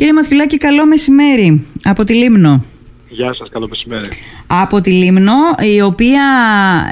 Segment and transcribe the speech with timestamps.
[0.00, 2.64] Κύριε Μαθιουλάκη, καλό μεσημέρι από τη Λίμνο.
[3.08, 4.08] Γεια σας, καλό μεσημέρι.
[4.46, 5.32] Από τη Λίμνο,
[5.74, 6.22] η οποία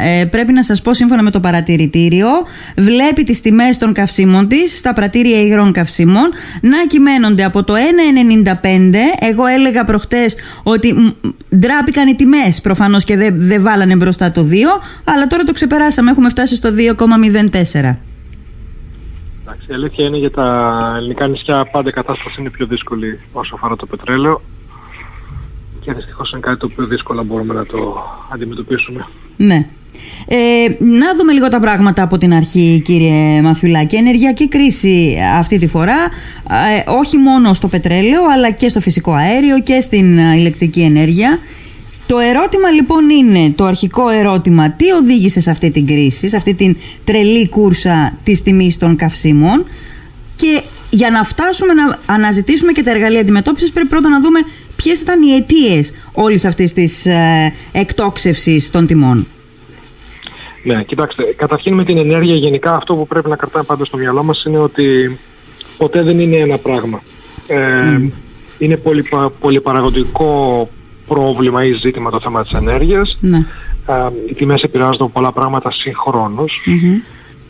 [0.01, 2.29] ε, πρέπει να σας πω σύμφωνα με το παρατηρητήριο,
[2.77, 8.95] βλέπει τις τιμές των καυσίμων της στα πρατήρια υγρών καυσίμων να κυμαίνονται από το 1,95.
[9.19, 11.15] Εγώ έλεγα προχτές ότι
[11.57, 14.55] ντράπηκαν οι τιμές προφανώς και δεν δε βάλανε μπροστά το 2,
[15.05, 17.97] αλλά τώρα το ξεπεράσαμε, έχουμε φτάσει στο 2,04.
[19.69, 23.77] Η αλήθεια είναι για τα ελληνικά νησιά πάντα η κατάσταση είναι πιο δύσκολη όσο αφορά
[23.77, 24.41] το πετρέλαιο
[25.81, 29.07] και δυστυχώς είναι κάτι το οποίο δύσκολα μπορούμε να το αντιμετωπίσουμε.
[29.37, 29.67] Ναι.
[30.27, 30.37] Ε,
[30.79, 35.97] να δούμε λίγο τα πράγματα από την αρχή κύριε Μαθιουλάκη Ενεργειακή κρίση αυτή τη φορά
[36.77, 41.39] ε, όχι μόνο στο πετρέλαιο αλλά και στο φυσικό αέριο και στην ηλεκτρική ενέργεια
[42.09, 46.55] το ερώτημα λοιπόν είναι, το αρχικό ερώτημα, τι οδήγησε σε αυτή την κρίση, σε αυτή
[46.55, 49.65] την τρελή κούρσα της τιμής των καυσίμων;
[50.37, 54.41] Και για να φτάσουμε να αναζητήσουμε και τα εργαλεία αντιμετώπισης πρέπει πρώτα να δούμε
[54.77, 59.27] ποιες ήταν οι αιτίες όλης αυτής της ε, εκτόξευσης των τιμών.
[60.63, 64.23] Ναι, κοιτάξτε, καταρχήν με την ενέργεια γενικά αυτό που πρέπει να κρατάμε πάντα στο μυαλό
[64.23, 65.19] μας είναι ότι
[65.77, 67.03] ποτέ δεν είναι ένα πράγμα.
[67.47, 68.01] Ε,
[68.59, 69.05] Είναι πολύ,
[69.41, 70.69] πολυπαραγωγικό
[71.09, 73.19] πρόβλημα ή ζήτημα το θέμα της ενέργειας.
[73.21, 73.39] Ναι.
[73.87, 75.73] Ε, οι τιμές επηρεάζονται από πολλά πράγματα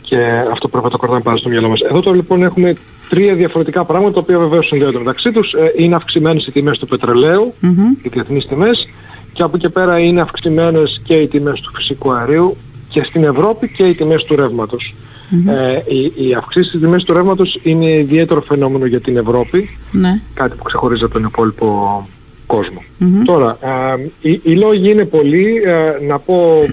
[0.01, 0.17] και
[0.51, 1.81] αυτό πρέπει να το κρατάμε πάντα στο μυαλό μας.
[1.81, 2.73] Εδώ τώρα λοιπόν έχουμε
[3.09, 5.53] τρία διαφορετικά πράγματα τα οποία βεβαίως συνδέονται μεταξύ τους.
[5.53, 8.05] Ε, είναι αυξημένες οι τιμές του πετρελαίου, mm-hmm.
[8.05, 8.87] οι διεθνείς τιμές
[9.33, 12.57] και από εκεί πέρα είναι αυξημένες και οι τιμές του φυσικού αερίου
[12.89, 14.95] και στην Ευρώπη και οι τιμές του ρεύματος.
[15.47, 20.21] Ε, οι, οι αυξήσεις της τιμές του ρεύματος είναι ιδιαίτερο φαινόμενο για την Ευρώπη, ναι.
[20.33, 22.07] κάτι που ξεχωρίζει από τον υπόλοιπο
[22.55, 22.83] κόσμο.
[23.25, 26.63] Τώρα, ε, οι, οι λόγοι είναι πολλοί, ε, να πω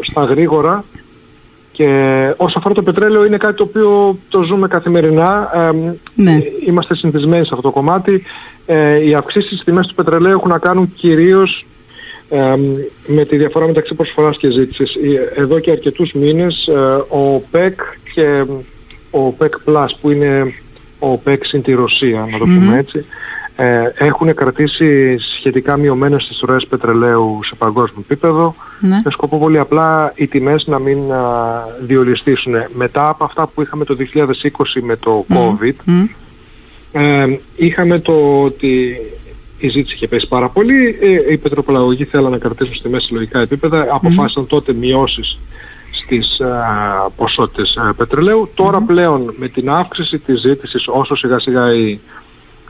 [0.00, 0.84] στα γρήγορα,
[1.72, 1.88] και
[2.36, 5.50] όσο αφορά το πετρέλαιο είναι κάτι το οποίο το ζούμε καθημερινά.
[6.14, 6.42] ναι.
[6.66, 8.22] Είμαστε συνηθισμένοι σε αυτό το κομμάτι.
[8.66, 11.66] Ε, οι αυξήσεις στις τιμές του πετρελαίου έχουν να κάνουν κυρίως
[13.06, 14.94] με τη διαφορά μεταξύ προσφοράς και ζήτησης.
[14.94, 17.80] Ε, εδώ και αρκετούς μήνες ε, ο ΠΕΚ
[18.14, 18.44] και
[19.10, 20.54] ο ΠΕΚ Plus που είναι
[20.98, 23.04] ο ΠΕΚ συν τη Ρωσία, να το πούμε έτσι,
[23.56, 28.54] ε, έχουν κρατήσει σχετικά μειωμένες τις ροές πετρελαίου σε παγκόσμιο επίπεδο.
[28.80, 29.00] Ναι.
[29.04, 32.54] με σκοπό πολύ απλά οι τιμές να μην α, διολυστήσουν.
[32.74, 35.74] Μετά από αυτά που είχαμε το 2020 με το COVID
[36.92, 37.26] ε,
[37.56, 38.96] είχαμε το ότι
[39.58, 43.40] η ζήτηση είχε πέσει πάρα πολύ, ε, οι πετροπολαγωγοί θέλαν να κρατήσουν στη μέση συλλογικά
[43.40, 45.38] επίπεδα, αποφάσισαν τότε μειώσεις
[45.90, 48.50] στις α, ποσότητες πετρελαίου.
[48.54, 51.98] Τώρα πλέον με την αύξηση της ζήτησης όσο σιγά σιγά η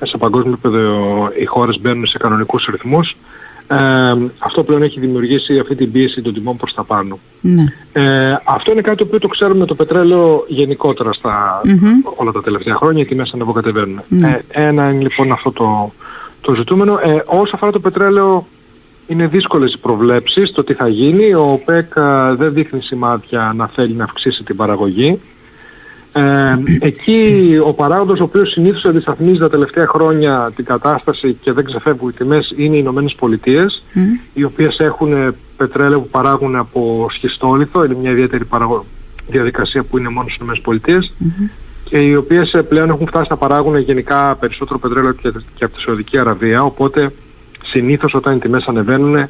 [0.02, 3.16] σε παγκόσμιο επίπεδο οι χώρες μπαίνουν σε κανονικούς ρυθμούς.
[3.68, 3.76] Ε,
[4.38, 7.18] αυτό πλέον έχει δημιουργήσει αυτή την πίεση των τιμών προς τα πάνω.
[7.40, 7.64] Ναι.
[7.92, 11.62] Ε, αυτό είναι κάτι το οποίο το ξέρουμε με το πετρέλαιο γενικότερα στα
[12.16, 14.00] όλα τα τελευταία χρόνια, οι τιμές ανεβοκατεβαίνουν.
[14.08, 14.40] Ναι.
[14.48, 15.92] Ε, ένα είναι λοιπόν αυτό το,
[16.40, 16.98] το ζητούμενο.
[17.02, 18.46] Ε, όσο αφορά το πετρέλαιο
[19.06, 21.34] είναι δύσκολες οι προβλέψεις το τι θα γίνει.
[21.34, 21.92] Ο ΟΠΕΚ
[22.36, 25.20] δεν δείχνει σημάδια να θέλει να αυξήσει την παραγωγή.
[26.16, 31.64] Ε, εκεί ο παράγοντας ο οποίος συνήθως αντισταθμίζει τα τελευταία χρόνια την κατάσταση και δεν
[31.64, 33.84] ξεφεύγουν οι τιμές είναι οι Ηνωμένες Πολιτείες,
[34.34, 38.84] οι οποίες έχουν πετρέλαιο που παράγουν από σχιστόλιθο, είναι μια ιδιαίτερη παραγω...
[39.28, 41.12] διαδικασία που είναι μόνο στις Ηνωμένες Πολιτείες
[41.84, 45.80] και οι οποίες πλέον έχουν φτάσει να παράγουν γενικά περισσότερο πετρέλαιο και, και από τη
[45.80, 47.12] Σαουδική Αραβία, οπότε
[47.64, 49.28] συνήθως όταν οι τιμές ανεβαίνουν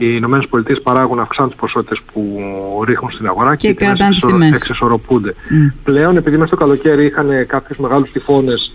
[0.00, 2.40] οι Ηνωμένες Πολιτείες παράγουν, αυξάνουν τις ποσότητες που
[2.86, 3.92] ρίχνουν στην αγορά και, και οι
[4.26, 5.34] τιμές εξισορροπούνται.
[5.34, 5.72] Mm.
[5.84, 8.72] Πλέον, επειδή μέσα στο καλοκαίρι είχαν κάποιους μεγάλους τυφώνες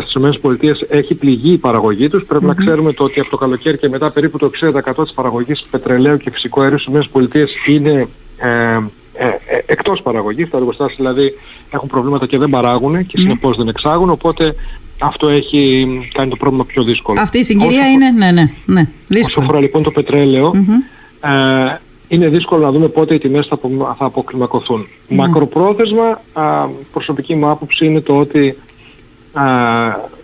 [0.00, 2.24] στις ΗΠΑ, έχει πληγεί η παραγωγή τους.
[2.24, 5.66] Πρεπει να ξέρουμε το ότι από το καλοκαίρι και μετά περίπου το 60% της παραγωγής
[5.70, 8.78] πετρελαίου και φυσικού αερίου στις ΗΠΑ είναι ε,
[9.14, 11.38] ε, ε, εκτός παραγωγής, τα εργοστάσια δηλαδή
[11.70, 14.54] έχουν προβλήματα και δεν παράγουν και συνεπώς δεν εξάγουν, οπότε
[15.02, 17.20] αυτό έχει κάνει το πρόβλημα πιο δύσκολο.
[17.20, 19.26] Αυτή η συγκυρία είναι, ναι, ναι, ναι, δύσκολο.
[19.28, 20.52] Όσο αφορά λοιπόν το πετρελαιο
[21.20, 21.30] ε,
[22.08, 24.86] είναι δύσκολο να δούμε πότε οι τιμές θα, απο, θα αποκλιμακωθούν.
[25.08, 28.56] Μακροπρόθεσμα, α, προσωπική μου άποψη είναι το ότι
[29.32, 29.44] α,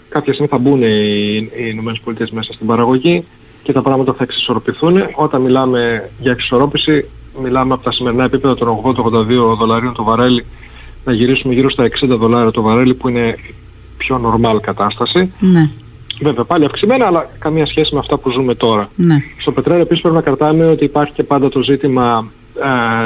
[0.09, 3.25] κάποια στιγμή θα μπουν οι, οι ΗΠΑ μέσα στην παραγωγή
[3.63, 5.03] και τα πράγματα θα εξισορροπηθούν.
[5.15, 7.09] Όταν μιλάμε για εξισορρόπηση,
[7.43, 10.45] μιλάμε από τα σημερινά επίπεδα των 80-82 δολαρίων το βαρέλι
[11.05, 13.37] να γυρίσουμε γύρω στα 60 δολάρια το βαρέλι που είναι
[13.99, 15.33] πιο normal κατάσταση.
[15.39, 15.71] Ναι.
[16.21, 18.89] Βέβαια πάλι αυξημένα, αλλά καμία σχέση με αυτά που ζούμε τώρα.
[18.97, 19.17] Ναι.
[19.39, 22.27] Στο πετρέλαιο επίσης πρέπει να κρατάμε ότι υπάρχει και πάντα το ζήτημα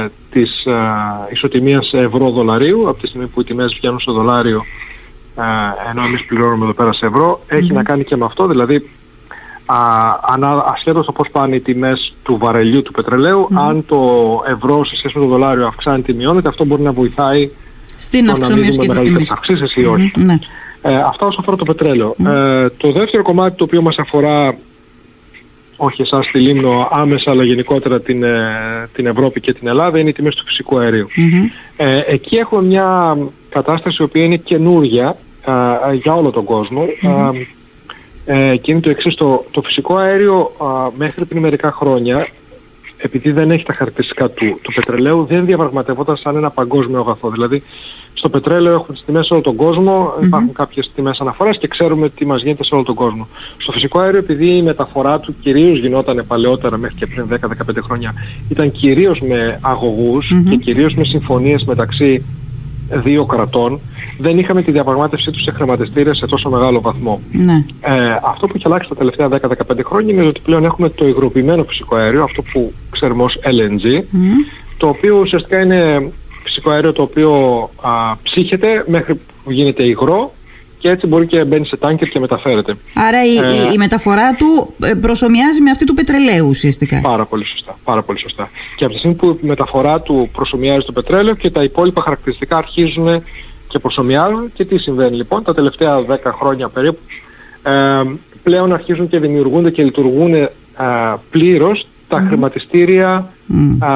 [0.03, 0.73] ε, της ε,
[1.33, 4.65] ισοτιμίας ευρώ-δολαρίου, από τη στιγμή που οι τιμές βγαίνουν στο δολάριο
[5.37, 8.91] ε, ενώ εμείς πληρώνουμε εδώ πέρα σε ευρώ, έχει να κάνει και με αυτό, δηλαδή
[9.67, 9.79] α,
[10.73, 13.99] ασχέτως το πώς πάνε οι τιμές του βαρελιού του πετρελαίου, αν το
[14.47, 17.51] ευρώ σε σχέση με το δολάριο αυξάνει τη μειώνεται, αυτό μπορεί να βοηθάει
[17.97, 19.31] στην αυξομοίωση και τις τιμές.
[19.31, 20.13] αυξήσεις ή όχι.
[20.17, 20.39] Ναι.
[20.83, 22.15] Ε, αυτά όσον αφορά το πετρέλαιο.
[22.27, 24.57] Ε, το δεύτερο κομμάτι το οποίο μας αφορά
[25.77, 30.09] όχι εσάς στη Λίμνο άμεσα αλλά γενικότερα την, ε, την Ευρώπη και την Ελλάδα είναι
[30.09, 33.19] οι τιμές του φυσικού Ε, εκεί έχουμε μια
[33.49, 35.17] κατάσταση η οποία είναι καινούρια
[35.91, 36.87] ε, για όλο τον κόσμο.
[38.25, 40.53] Ε, και είναι το εξής το, το φυσικό αέριο
[40.97, 42.27] μέχρι πριν μερικά χρόνια
[42.97, 47.31] επειδή δεν έχει τα χαρακτηριστικά του, του πετρελαίου δεν διαπραγματευόταν σαν ένα παγκόσμιο αγαθό.
[47.31, 47.63] Δηλαδή
[48.23, 50.25] στο πετρέλαιο έχουμε τις τιμές σε όλο τον κόσμο, mm-hmm.
[50.25, 53.27] υπάρχουν κάποιες τιμές αναφοράς και ξέρουμε τι μας γίνεται σε όλο τον κόσμο.
[53.57, 58.15] Στο φυσικό αέριο επειδή η μεταφορά του κυρίως γινόταν παλαιότερα μέχρι και πριν 10-15 χρόνια
[58.49, 60.49] ήταν κυρίως με αγωγούς mm-hmm.
[60.51, 62.25] και κυρίως με συμφωνίες μεταξύ
[62.89, 63.81] δύο κρατών
[64.19, 67.21] δεν είχαμε τη διαπραγμάτευσή τους σε χρηματιστήρια σε τόσο μεγάλο βαθμό.
[67.33, 67.65] Ναι.
[67.81, 69.39] Ε, αυτό που έχει αλλάξει τα τελευταία 10-15
[69.85, 74.03] χρόνια είναι ότι πλέον έχουμε το υγροποιημένο φυσικό αέριο, αυτό που ξέρουμε ως LNG,
[74.77, 76.11] το οποίο ουσιαστικά είναι
[76.53, 77.33] φυσικό αέριο το οποίο
[77.81, 79.15] α, ψύχεται μέχρι
[79.45, 80.33] που γίνεται υγρό
[80.79, 82.77] και έτσι μπορεί και μπαίνει σε τάνκερ και μεταφέρεται.
[82.95, 87.01] Άρα η, ε, η, μεταφορά του ε, προσωμιάζει με αυτή του πετρελαίου ουσιαστικά.
[87.01, 87.79] Πάρα πολύ σωστά.
[87.85, 88.51] Πάρα πολύ σωστά.
[88.77, 92.57] Και από τη στιγμή που η μεταφορά του προσωμιάζει το πετρέλαιο και τα υπόλοιπα χαρακτηριστικά
[92.57, 93.23] αρχίζουν
[93.69, 94.53] και προσωμιάζουν.
[94.55, 96.99] Και τι συμβαίνει λοιπόν τα τελευταία 10 χρόνια περίπου.
[97.63, 98.03] Ε,
[98.43, 100.51] πλέον αρχίζουν και δημιουργούνται και λειτουργούν ε,
[101.31, 103.87] πλήρως τα χρηματιστήρια mm.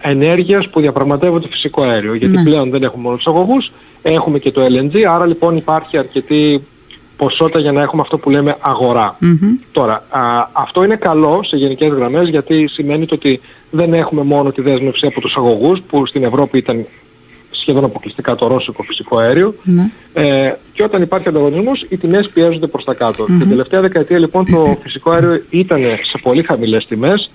[0.00, 2.14] ενέργειας που διαπραγματεύονται φυσικό αέριο.
[2.14, 2.42] Γιατί ναι.
[2.42, 3.72] πλέον δεν έχουμε μόνο τους αγωγούς,
[4.02, 6.62] έχουμε και το LNG, άρα λοιπόν υπάρχει αρκετή
[7.16, 8.56] ποσότητα για να έχουμε αυτό που λέμε
[9.72, 10.04] Τώρα,
[10.52, 13.40] αυτό είναι καλό σε γενικές γραμμές γιατί σημαίνει ότι
[13.70, 16.86] δεν έχουμε μόνο τη δέσμευση από τους αγωγούς που στην Ευρώπη ήταν
[17.60, 19.54] σχεδόν αποκλειστικά το ρώσικο φυσικό αέριο.
[19.62, 19.90] Ναι.
[20.12, 23.24] Ε, και όταν υπάρχει ανταγωνισμός, οι τιμές πιέζονται προς τα κάτω.
[23.24, 27.30] Την τελευταία δεκαετία λοιπόν το φυσικό αέριο ήταν σε πολύ χαμηλές τιμές,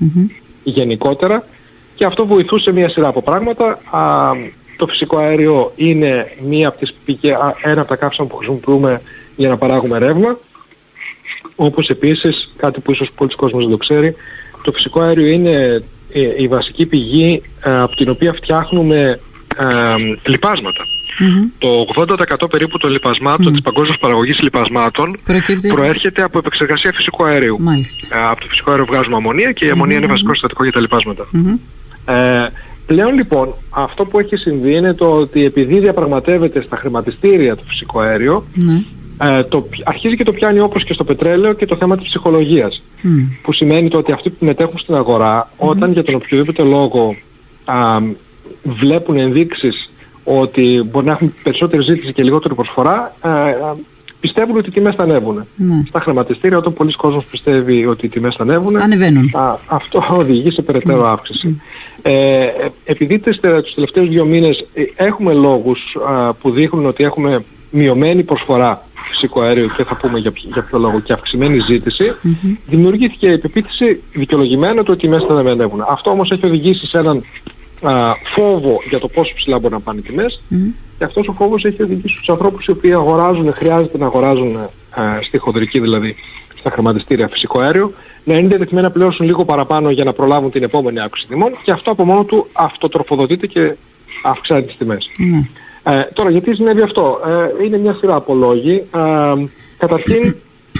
[0.64, 1.44] γενικότερα,
[1.96, 3.80] και αυτό βοηθούσε μια σειρά από πράγματα.
[3.90, 4.32] Α,
[4.78, 9.02] το φυσικό αέριο είναι μία από τις πηγές, ένα από τα καύσιμα που χρησιμοποιούμε
[9.36, 10.38] για να παράγουμε ρεύμα.
[11.56, 14.16] Όπως επίσης, κάτι που ίσως πολλοί κόσμος δεν το ξέρει,
[14.62, 15.84] το φυσικό αέριο είναι
[16.14, 19.20] ε, η βασική πηγή ε, από την οποία φτιάχνουμε
[19.58, 20.86] ε, λιπασματα
[21.58, 23.52] Το 80% περίπου των λιπασμάτων, mm.
[23.52, 25.18] της παγκόσμιας παραγωγής λιπασμάτων
[25.68, 27.60] προέρχεται από επεξεργασία φυσικού αερίου.
[28.10, 30.80] Ε, από το φυσικό αέριο βγάζουμε αμμονία και η αμμονία είναι βασικό συστατικό για τα
[30.80, 31.28] λιπάσματα.
[32.06, 32.48] Ε,
[32.86, 38.00] πλέον λοιπόν αυτό που έχει συμβεί είναι το ότι επειδή διαπραγματεύεται στα χρηματιστήρια το φυσικό
[38.00, 38.84] αέριο ναι.
[39.18, 42.84] ε, το, αρχίζει και το πιάνει όπως και στο πετρέλαιο και το θέμα της ψυχολογίας.
[43.42, 47.16] Που σημαίνει το ότι αυτοί που μετέχουν στην αγορά όταν για τον οποιοδήποτε λόγο
[47.66, 48.00] α,
[48.64, 49.90] βλέπουν ενδείξεις
[50.24, 53.56] ότι μπορεί να έχουν περισσότερη ζήτηση και λιγότερη προσφορά, ε, ε,
[54.20, 55.46] πιστεύουν ότι οι τιμές θα ανέβουν.
[55.56, 55.84] Ναι.
[55.88, 59.32] Στα χρηματιστήρια όταν πολλοί κόσμος πιστεύει ότι οι τιμές θα ανέβουν, Ανεβαίνουν.
[59.68, 61.08] αυτό οδηγεί σε περαιτέρω ναι.
[61.08, 61.62] αύξηση.
[62.02, 62.48] Ε,
[62.86, 63.40] επειδή τους
[63.76, 65.98] τελευταίους δύο μήνες ε, έχουμε λόγους
[66.42, 71.00] που δείχνουν ότι έχουμε μειωμένη προσφορά φυσικό αέριο και θα πούμε για, για ποιο λόγο
[71.00, 72.58] και αυξημένη ζήτηση, mm-hmm.
[72.68, 75.86] δημιουργήθηκε η πεποίθηση δικαιολογημένα ότι οι τιμές θα ανέβουν.
[75.90, 77.24] Αυτό όμως έχει οδηγήσει σε έναν
[77.88, 80.42] α, φόβο για το πόσο ψηλά μπορεί να πάνε οι τιμές
[80.98, 85.22] και αυτός ο φόβος έχει οδηγήσει στους ανθρώπους οι οποίοι αγοράζουν, χρειάζεται να αγοράζουν α,
[85.22, 86.16] στη χοντρική δηλαδή
[86.56, 87.92] στα χρηματιστήρια φυσικό αέριο
[88.24, 91.72] να είναι διατεθειμένα να πληρώσουν λίγο παραπάνω για να προλάβουν την επόμενη αύξηση τιμών και
[91.72, 93.76] αυτό από μόνο του αυτοτροφοδοτείται και
[94.24, 95.10] αυξάνει τις τιμές.
[95.84, 97.20] Ε, τώρα γιατί συνέβη αυτό;
[97.60, 98.84] Ε, είναι μια σειρά από λόγοι.
[98.96, 99.46] Ε,
[99.78, 100.36] καταρχήν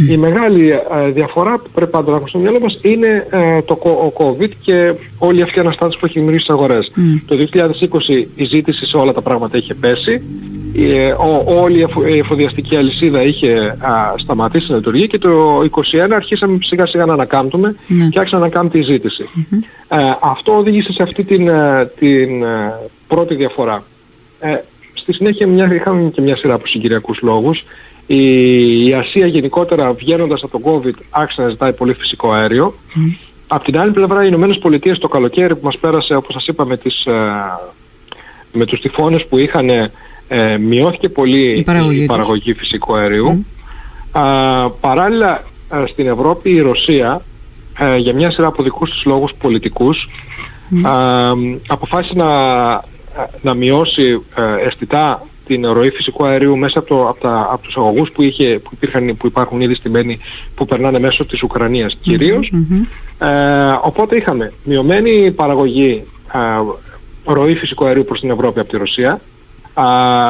[0.10, 3.74] η μεγάλη ε, διαφορά που πρέπει πάντα να έχουμε στο μυαλό μας είναι ε, το
[3.84, 6.92] ο COVID και όλη αυτή η αναστάτωση που έχει δημιουργήσει στις αγορές.
[7.26, 7.36] Το
[8.10, 10.22] 2020 η ζήτηση σε όλα τα πράγματα είχε πέσει,
[10.76, 11.80] ε, ο, όλη
[12.14, 13.78] η εφοδιαστική αλυσίδα είχε
[14.16, 17.94] σταματήσει να λειτουργεί και το 2021 αρχίσαμε σιγά σιγά να ανακάμπτουμε mm.
[18.10, 19.30] και άρχισε να ανακάμπτει η ζήτηση.
[20.22, 21.50] αυτό οδήγησε σε αυτή την,
[22.00, 22.44] την
[23.08, 23.84] πρώτη διαφορά.
[24.94, 27.64] στη συνέχεια μια, είχαμε και μια σειρά από συγκυριακούς λόγους
[28.08, 32.74] η, Ασία γενικότερα βγαίνοντας από τον COVID άρχισε να ζητάει πολύ φυσικό αέριο.
[32.96, 33.18] Mm.
[33.48, 36.66] Απ' την άλλη πλευρά οι Ηνωμένες Πολιτείες το καλοκαίρι που μας πέρασε όπως σας είπα
[36.66, 37.12] με, τις, ε,
[38.52, 39.70] με τους τυφώνες που είχαν
[40.28, 43.46] ε, μειώθηκε πολύ η παραγωγή, η παραγωγή φυσικού αερίου.
[44.12, 47.22] Α, παράλληλα ε, στην Ευρώπη η Ρωσία
[47.98, 50.10] για μια σειρά από δικούς τους λόγους πολιτικούς
[51.68, 52.30] αποφάσισε να,
[53.42, 54.22] να μειώσει
[54.66, 58.60] αισθητά την ροή φυσικού αερίου μέσα από, το, από, τα, από τους αγωγούς που, είχε,
[58.64, 60.20] που, υπήρχαν, που υπάρχουν ήδη στημένοι
[60.56, 62.52] που περνάνε μέσω της Ουκρανίας κυρίως.
[63.20, 63.28] Ε,
[63.82, 66.40] οπότε είχαμε μειωμένη παραγωγή ε,
[67.34, 69.22] ροή φυσικού αερίου προς την Ευρώπη από τη Ρωσία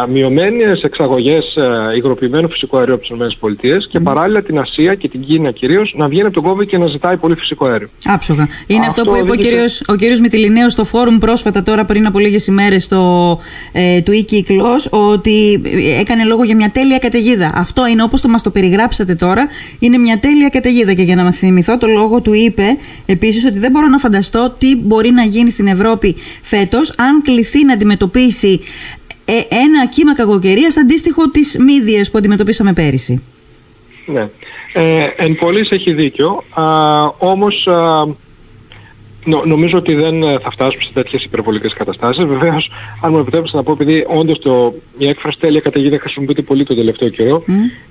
[0.10, 5.22] μειωμένες εξαγωγές ε, υγροποιημένου φυσικού αερίου από τις ΗΠΑ και παράλληλα την Ασία και την
[5.22, 7.90] Κίνα κυρίως να βγαίνει από τον κόβη και να ζητάει πολύ φυσικό αέριο.
[8.06, 8.48] Άψογα.
[8.68, 12.20] Είναι αυτό, που είπε ο κύριος, ο κύριος Μητυλινέος στο φόρουμ πρόσφατα τώρα πριν από
[12.20, 13.40] λίγες ημέρες στο
[13.72, 15.62] ε, του Ίκυκλος ότι
[16.00, 17.52] έκανε λόγο για μια τέλεια καταιγίδα.
[17.56, 19.48] Αυτό είναι όπως το μας το περιγράψατε τώρα,
[19.80, 23.72] είναι μια τέλεια καταιγίδα και για να θυμηθώ το λόγο του είπε επίσης ότι δεν
[23.72, 28.62] μπορώ να φανταστώ τι μπορεί να γίνει στην Ευρώπη φέτος αν κληθεί να αντιμετωπίσει
[29.25, 33.22] ε, ένα κύμα κακοκαιρίας αντίστοιχο τις μύδιες που αντιμετωπίσαμε πέρυσι.
[34.05, 34.29] Ναι.
[34.74, 36.44] Ε, εν πολλής έχει δίκιο.
[36.53, 36.63] Α,
[37.17, 38.05] όμως α,
[39.46, 42.25] νομίζω ότι δεν θα φτάσουμε σε τέτοιες υπερβολικές καταστάσεις.
[42.25, 46.65] Βεβαίως, αν μου επιτρέψετε να πω, επειδή όντως το, η έκφραση τέλεια καταιγίδα χρησιμοποιείται πολύ
[46.65, 47.44] τον τελευταίο καιρό,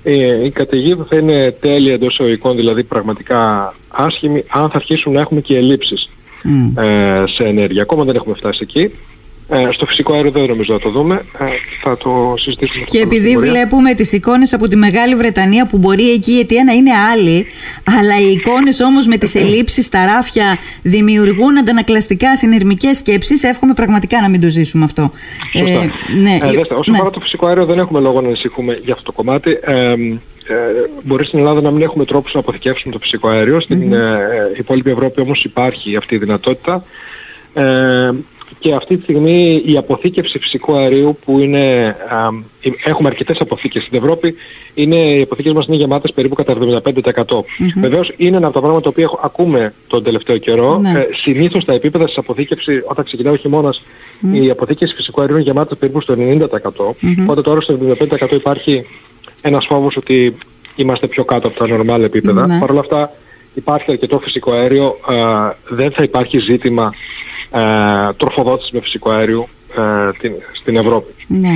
[0.03, 5.21] ε, η καταιγίδα θα είναι τέλεια εντός εωικών, δηλαδή πραγματικά άσχημη, αν θα αρχίσουν να
[5.21, 6.09] έχουμε και ελλείψεις
[6.75, 7.81] ε, σε ενέργεια.
[7.81, 8.91] Ακόμα δεν έχουμε φτάσει εκεί.
[9.49, 11.25] Ε, στο φυσικό αέριο δεν νομίζω να το δούμε.
[11.39, 11.45] Ε,
[11.81, 12.85] θα το συζητήσουμε.
[12.85, 16.73] Και επειδή βλέπουμε τις εικόνες από τη Μεγάλη Βρετανία που μπορεί εκεί η αιτία να
[16.73, 17.45] είναι άλλη,
[17.99, 24.21] αλλά οι εικόνες όμως με τις ελλείψεις στα ράφια δημιουργούν αντανακλαστικά συνειρμικές σκέψεις, εύχομαι πραγματικά
[24.21, 25.11] να μην το ζήσουμε αυτό.
[25.53, 25.61] Ε,
[26.21, 27.09] ναι, ε, δέστε, όσο ναι.
[27.11, 29.57] το φυσικό αέριο δεν έχουμε λόγο να ανησυχούμε για αυτό το κομμάτι.
[29.61, 29.93] Ε,
[30.47, 30.55] ε,
[31.03, 33.59] μπορεί στην Ελλάδα να μην έχουμε τρόπους να αποθηκεύσουμε το φυσικό αέριο.
[33.59, 33.97] Στην mm-hmm.
[33.97, 36.83] ε, υπόλοιπη Ευρώπη όμως υπάρχει αυτή η δυνατότητα.
[37.53, 38.09] Ε,
[38.65, 42.29] και αυτή τη στιγμή η αποθήκευση φυσικού αερίου που είναι, α,
[42.83, 44.35] έχουμε αρκετές αποθήκες στην Ευρώπη,
[44.73, 47.39] είναι, οι αποθήκες μας είναι γεμάτες περίπου κατά 75%.
[47.39, 47.43] Mm-hmm.
[47.79, 50.77] Βεβαίως είναι ένα από τα πράγματα που ακούμε τον τελευταίο καιρό.
[50.77, 50.89] Ναι.
[50.89, 53.81] Ε, συνήθως τα επίπεδα της αποθήκευσης όταν ξεκινάει ο χειμώνας
[54.21, 54.35] mm.
[54.35, 56.45] οι αποθήκες φυσικού αερίου είναι γεμάτες περίπου στο 90%.
[56.47, 57.21] Mm-hmm.
[57.21, 57.77] Οπότε τώρα στο
[58.19, 58.85] 75% υπάρχει
[59.41, 60.37] ένας φόβος ότι
[60.75, 62.47] είμαστε πιο κάτω από τα νορμάλ επίπεδα.
[62.47, 62.59] Ναι.
[62.59, 63.11] Παρ' όλα αυτά
[63.53, 65.15] υπάρχει αρκετό φυσικό αέριο, ε,
[65.75, 66.93] δεν θα υπάρχει ζήτημα
[67.55, 69.47] ε, τροφοδότηση με φυσικό αέριο
[69.77, 71.13] ε, στην Ευρώπη.
[71.27, 71.55] Ναι.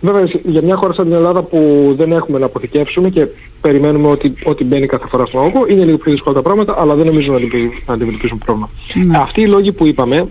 [0.00, 3.26] βέβαια, για μια χώρα σαν την Ελλάδα που δεν έχουμε να αποθηκεύσουμε και
[3.60, 6.94] περιμένουμε ότι, ότι μπαίνει κάθε φορά στον όγκο, είναι λίγο πιο δύσκολα τα πράγματα, αλλά
[6.94, 7.38] δεν νομίζω να,
[7.86, 8.70] να αντιμετωπίσουν πρόβλημα.
[8.94, 9.18] Ναι.
[9.18, 10.28] Αυτοί οι λόγοι που είπαμε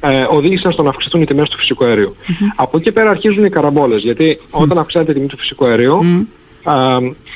[0.00, 2.16] ε, οδήγησαν στο να αυξηθούν οι τιμές του φυσικού αερίου.
[2.56, 5.98] Από εκεί πέρα αρχίζουν οι καραμπόλες, γιατί όταν αυξάνεται η τιμή του φυσικού αερίου,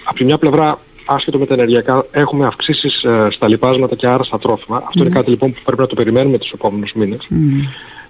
[0.04, 4.22] από τη μια πλευρά άσχετο με τα ενεργειακά, έχουμε αυξήσεις ε, στα λοιπάσματα και άρα
[4.22, 4.82] στα τρόφιμα.
[4.86, 7.28] Αυτό είναι κάτι λοιπόν που πρέπει να το περιμένουμε τους επόμενους μήνες.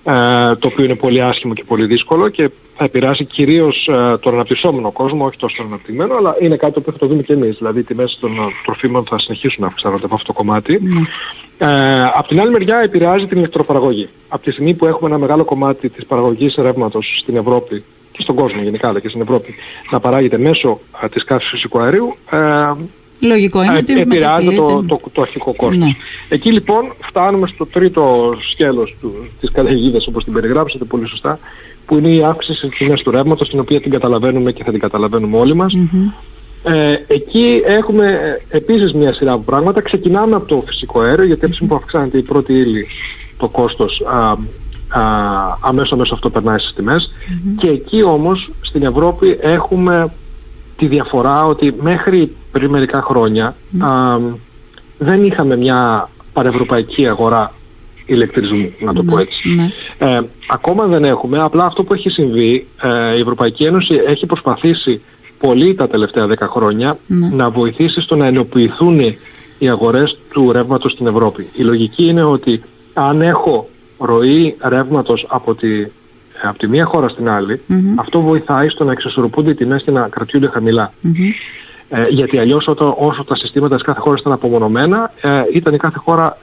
[0.05, 4.35] Ε, το οποίο είναι πολύ άσχημο και πολύ δύσκολο και θα επηρεάσει κυρίως ε, τον
[4.35, 7.57] αναπτυσσόμενο κόσμο, όχι τόσο τον αναπτυγμένο, αλλά είναι κάτι που θα το δούμε και εμείς.
[7.57, 10.81] Δηλαδή οι τιμές των τροφίμων θα συνεχίσουν να αυξάνονται από αυτό το κομμάτι.
[11.59, 14.09] Ε, απ' την άλλη μεριά επηρεάζει την ηλεκτροπαραγωγή.
[14.29, 17.85] Από τη στιγμή που έχουμε ένα μεγάλο κομμάτι της παραγωγής ρεύματος στην Ευρώπη
[18.17, 19.55] και στον κόσμο γενικά αλλά και στην Ευρώπη
[19.91, 22.73] να παράγεται μέσω α, της καύσης φυσικού αερίου ε,
[23.21, 25.85] Λογικό είναι ότι επηρεάζει το, το, το, αρχικό κόστος.
[25.85, 25.97] Ναι.
[26.29, 31.39] Εκεί λοιπόν φτάνουμε στο τρίτο σκέλος του, της καταιγίδας όπως την περιγράψατε πολύ σωστά
[31.87, 34.81] που είναι η αύξηση της τιμής του ρεύματος την οποία την καταλαβαίνουμε και θα την
[34.81, 35.77] καταλαβαίνουμε όλοι μας.
[36.65, 38.07] Ε, εκεί έχουμε
[38.51, 39.81] ε, επίσης μια σειρά από πράγματα.
[39.81, 42.87] Ξεκινάμε από το φυσικό αέριο γιατί έτσι που αυξάνεται η πρώτη ύλη
[43.39, 44.37] το κόστος α,
[45.61, 47.11] αμέσως αμέσως αυτό περνάει στις τιμες
[47.57, 50.13] και εκεί όμως στην Ευρώπη έχουμε
[50.77, 54.19] τη διαφορά ότι μέχρι πριν μερικά α,
[54.99, 57.53] δεν είχαμε μια παρευρωπαϊκή αγορά
[58.07, 59.49] ηλεκτρισμού, να το πω έτσι.
[59.49, 59.71] Ναι.
[59.99, 65.01] Ε, ακόμα δεν έχουμε, απλά αυτό που έχει συμβεί, ε, η Ευρωπαϊκή Ένωση έχει προσπαθήσει
[65.39, 67.29] πολύ τα τελευταία 10 χρόνια ναι.
[67.29, 69.01] να βοηθήσει στο να ενοποιηθούν
[69.59, 71.47] οι αγορές του ρεύματος στην Ευρώπη.
[71.55, 72.63] Η λογική είναι ότι
[72.95, 75.87] αν έχω ροή ρεύματος από τη,
[76.43, 77.61] από τη μία χώρα στην άλλη,
[77.97, 80.49] αυτό βοηθάει στο να εξισορροπούνται οι τιμές και να κρατιούνται
[81.89, 85.99] Ε, γιατί αλλιώς όσο τα συστήματα της κάθε χώρας ήταν απομονωμένα, ε, ήταν η κάθε
[85.99, 86.39] χώρα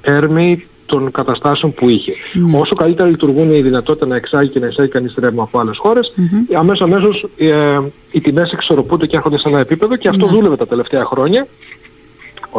[0.00, 2.12] έρμη των καταστάσεων που είχε.
[2.52, 6.12] Όσο καλύτερα λειτουργούν η δυνατότητα να εξάγει και να εισάγει κανείς ρεύμα από άλλες χώρες,
[6.16, 6.54] mm-hmm.
[6.54, 7.78] αμέσως αμέσως ε,
[8.10, 11.46] οι τιμές εξορροπούνται και έρχονται σε ένα επίπεδο και αυτό δούλευε τα τελευταία χρόνια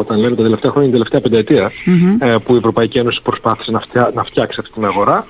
[0.00, 1.72] όταν λέμε τα τελευταία χρόνια, την τελευταία πενταετία,
[2.18, 5.26] ε, που η Ευρωπαϊκή Ένωση προσπάθησε να, φτιά, να φτιάξει αυτή την αγορά,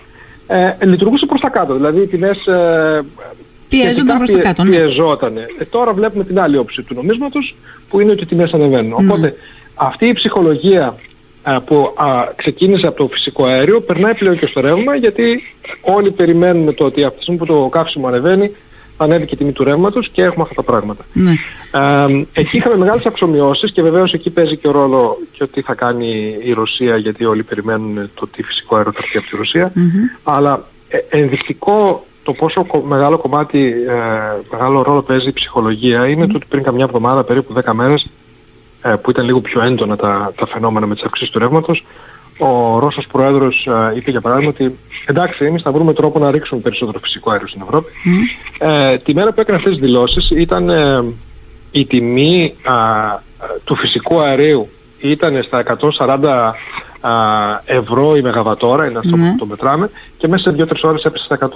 [0.46, 1.74] ε, λειτουργούσε προς τα κάτω.
[1.74, 3.04] Δηλαδή οι τιμές ε,
[3.68, 4.64] πιέζονταν προς τα κάτω.
[4.64, 4.70] Ναι.
[4.70, 5.36] Πιεζόταν.
[5.36, 7.54] Ε, τώρα βλέπουμε την άλλη όψη του νομίσματος,
[7.88, 8.92] που είναι ότι οι τιμές ανεβαίνουν.
[8.92, 9.34] Οπότε
[9.74, 10.94] αυτή η ψυχολογία
[11.46, 15.42] ε, που α, ξεκίνησε από το φυσικό αέριο περνάει πλέον και στο ρεύμα γιατί
[15.80, 18.50] όλοι περιμένουμε το ότι αυτή που το καύσιμο ανεβαίνει
[19.04, 21.04] ανέβηκε η τιμή του ρεύματος και έχουμε αυτά τα πράγματα.
[21.12, 21.32] Ναι.
[21.70, 25.74] Ε, εκεί είχαμε μεγάλες αξιομοιώσεις και βεβαίως εκεί παίζει και ο ρόλο και τι θα
[25.74, 29.72] κάνει η Ρωσία γιατί όλοι περιμένουν το τι φυσικό αέριο θα από τη Ρωσία.
[30.22, 33.96] Αλλά ε, ενδεικτικό το πόσο μεγάλο κομμάτι, ε,
[34.50, 38.06] μεγάλο ρόλο παίζει η ψυχολογία είναι το ότι πριν καμιά εβδομάδα, περίπου 10 μέρες,
[38.82, 41.84] ε, που ήταν λίγο πιο έντονα τα, τα φαινόμενα με τις αυξήσεις του ρεύματος,
[42.40, 46.60] ο Ρώσος Πρόεδρος ε, είπε για παράδειγμα ότι εντάξει εμείς θα βρούμε τρόπο να ρίξουμε
[46.60, 47.92] περισσότερο φυσικό αέριο στην Ευρώπη.
[48.58, 51.04] Ε, τη μέρα που έκανε αυτές τις δηλώσεις ήταν ε,
[51.70, 52.54] η τιμή
[53.64, 54.68] του φυσικού αερίου
[55.00, 55.62] ήταν στα
[55.98, 56.52] 140
[57.64, 61.38] ευρώ η μεγαβατόρα, είναι αυτό που το μετράμε, και μέσα σε 2-3 ώρες έπεσε στα
[61.38, 61.48] 100,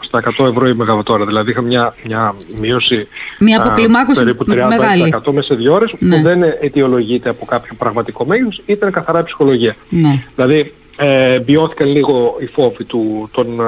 [0.00, 1.24] στα 100 ευρώ η μεγαβατόρα.
[1.24, 6.22] Δηλαδή είχαμε μια, μια μείωση μια αποκλιμάκωση περίπου 30% μέσα σε 2 ώρες, που ναι.
[6.22, 9.76] δεν αιτιολογείται από κάποιο πραγματικό μέγεθος, ήταν καθαρά ψυχολογία.
[9.88, 10.24] Ναι.
[10.34, 13.60] Δηλαδή ε, βιώθηκαν λίγο οι φόβοι του, των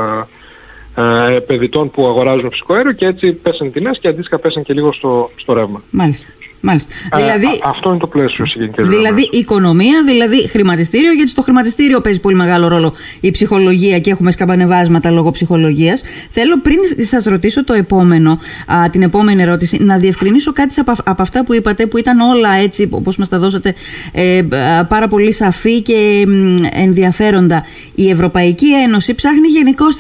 [0.97, 4.73] ε, παιδιτών που αγοράζουν φυσικό αέριο και έτσι πέσαν οι τιμές και αντίστοιχα πέσαν και
[4.73, 5.83] λίγο στο, στο ρεύμα.
[5.91, 6.33] Μάλιστα.
[6.65, 6.95] Μάλιστα.
[7.17, 8.97] δηλαδή, αυτό είναι το πλαίσιο συγκεκριμένα.
[8.97, 14.31] Δηλαδή οικονομία, δηλαδή χρηματιστήριο, γιατί στο χρηματιστήριο παίζει πολύ μεγάλο ρόλο η ψυχολογία και έχουμε
[14.31, 16.03] σκαμπανεβάσματα λόγω ψυχολογίας.
[16.31, 21.23] Θέλω πριν σας ρωτήσω το επόμενο, α, την επόμενη ερώτηση, να διευκρινίσω κάτι από, από
[21.23, 23.75] αυτά που είπατε, που ήταν όλα έτσι, όπω μας τα δώσατε,
[24.13, 24.43] ε,
[24.89, 26.27] πάρα πολύ σαφή και
[26.73, 27.67] ενδιαφέροντα.
[27.95, 29.97] Η Ευρωπαϊκή Ένωση ψάχνει γενικώς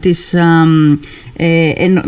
[0.00, 0.34] τις,
[1.40, 2.02] ε, ε,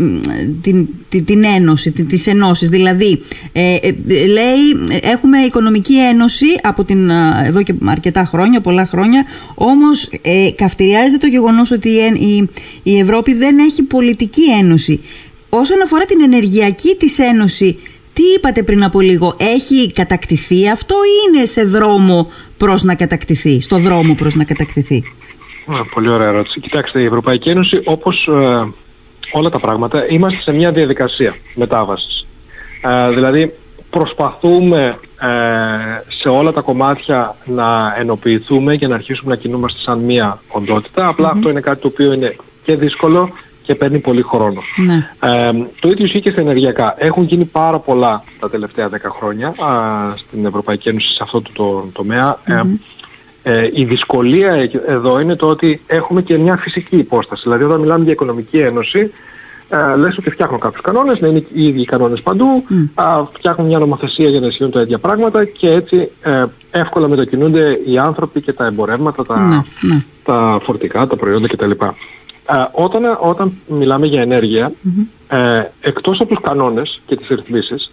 [0.61, 2.69] την, την, την ένωση, την, τις ενώσεις.
[2.69, 3.21] Δηλαδή,
[3.51, 3.93] ε, ε,
[4.27, 7.09] λέει, έχουμε οικονομική ένωση από την,
[7.45, 12.49] εδώ και αρκετά χρόνια, πολλά χρόνια, όμως ε, καυτηριάζεται το γεγονός ότι η,
[12.83, 14.99] η Ευρώπη δεν έχει πολιτική ένωση.
[15.49, 17.79] Όσον αφορά την ενεργειακή της ένωση,
[18.13, 23.61] τι είπατε πριν από λίγο, έχει κατακτηθεί; Αυτό ή είναι σε δρόμο προς να κατακτηθεί,
[23.61, 25.03] στο δρόμο προς να κατακτηθεί.
[25.93, 26.59] Πολύ ωραία ερώτηση.
[26.59, 28.29] Κοιτάξτε, η Ευρωπαϊκή Ένωση όπως
[29.31, 32.25] όλα τα πράγματα, είμαστε σε μια διαδικασία μετάβασης.
[32.81, 33.53] Ε, δηλαδή
[33.89, 35.27] προσπαθούμε ε,
[36.07, 41.15] σε όλα τα κομμάτια να ενοποιηθούμε και να αρχίσουμε να κινούμαστε σαν μία οντότητα.
[41.23, 43.29] αυτό είναι κάτι το οποίο είναι και δύσκολο
[43.63, 44.61] και παίρνει πολύ χρόνο.
[44.75, 45.09] Ναι.
[45.19, 46.95] Ε, το ίδιο ισχύει και στα ενεργειακά.
[46.97, 49.53] Έχουν γίνει πάρα πολλά τα τελευταία 10 χρόνια
[50.15, 52.37] στην Ευρωπαϊκή Ένωση σε αυτό το, το τομέα.
[53.43, 57.41] Ε, η δυσκολία εδώ είναι το ότι έχουμε και μια φυσική υπόσταση.
[57.43, 59.11] Δηλαδή όταν μιλάμε για οικονομική ένωση,
[59.69, 63.25] ε, λες ότι φτιάχνω κάποιους κανόνες, να είναι οι ίδιοι οι κανόνες παντού, mm.
[63.33, 67.97] φτιάχνουν μια νομοθεσία για να ισχύουν τα ίδια πράγματα και έτσι ε, εύκολα μετακινούνται οι
[67.97, 70.03] άνθρωποι και τα εμπορεύματα, τα, ναι, ναι.
[70.23, 71.71] τα φορτικά, τα προϊόντα κτλ.
[71.71, 71.87] Ε,
[72.71, 74.71] όταν, όταν μιλάμε για ενέργεια,
[75.27, 77.91] ε, εκτός από τους κανόνες και τις ρυθμίσεις,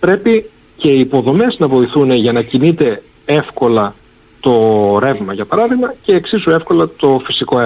[0.00, 3.94] πρέπει και οι υποδομές να βοηθούν για να κινείται εύκολα
[4.44, 7.58] το ρεύμα για παράδειγμα και εξίσου εύκολα το φυσικό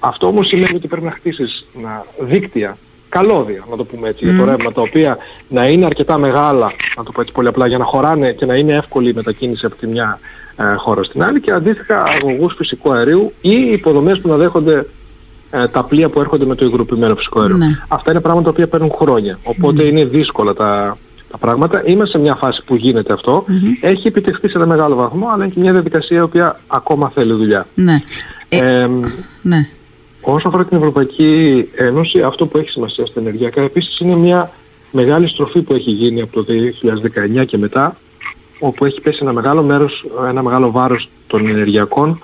[0.00, 2.76] Αυτό όμως σημαίνει ότι πρέπει να χτίσεις να δίκτυα,
[3.08, 5.18] καλώδια να το πούμε έτσι, για το ρεύμα τα οποία
[5.48, 8.54] να είναι αρκετά μεγάλα, να το πω έτσι πολύ απλά, για να χωράνε και να
[8.54, 10.18] είναι εύκολη η μετακίνηση από τη μια
[10.56, 14.86] ε, χώρα στην άλλη και αντίστοιχα αγωγούς φυσικού αερίου ή υποδομές που να δέχονται
[15.50, 17.56] ε, τα πλοία που έρχονται με το υγροποιημένο φυσικό αέριο.
[17.56, 17.78] Ναι.
[17.88, 19.38] Αυτά είναι πράγματα τα οποία παίρνουν χρόνια.
[19.84, 20.98] είναι δύσκολα τα,
[21.30, 21.82] τα πράγματα.
[21.86, 23.12] Είμαστε σε μια φάση που γίνεται
[23.80, 27.32] Έχει επιτευχθεί σε ένα μεγάλο βαθμό, αλλά είναι και μια διαδικασία η οποία ακόμα θέλει
[27.32, 27.66] δουλειά.
[27.74, 28.02] Ναι.
[28.48, 28.88] Ε,
[29.42, 29.68] ναι.
[30.20, 34.50] Όσο αφορά την Ευρωπαϊκή Ένωση, αυτό που έχει σημασία στα ενεργειακά επίσης είναι μια
[34.90, 36.52] μεγάλη στροφή που έχει γίνει από το
[37.40, 37.96] 2019 και μετά,
[38.58, 42.20] όπου έχει πέσει ένα μεγάλο μέρος, ένα μεγάλο βάρος των ενεργειακών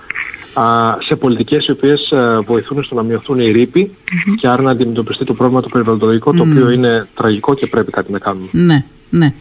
[0.99, 2.13] σε πολιτικές οι οποίες
[2.45, 3.95] βοηθούν στο να μειωθούν οι ρηποι
[4.37, 8.11] και άρα να αντιμετωπιστεί το πρόβλημα το περιβαλλοντικό το οποίο είναι τραγικό και πρέπει κάτι
[8.11, 8.47] να κάνουμε.
[8.51, 8.83] Ναι.
[9.09, 9.33] Ναι.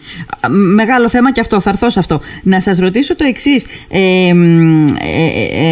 [0.48, 2.20] Μεγάλο θέμα και αυτό, θα έρθω σε αυτό.
[2.42, 3.64] Να σας ρωτήσω το εξής.
[3.88, 4.34] Ε, ε,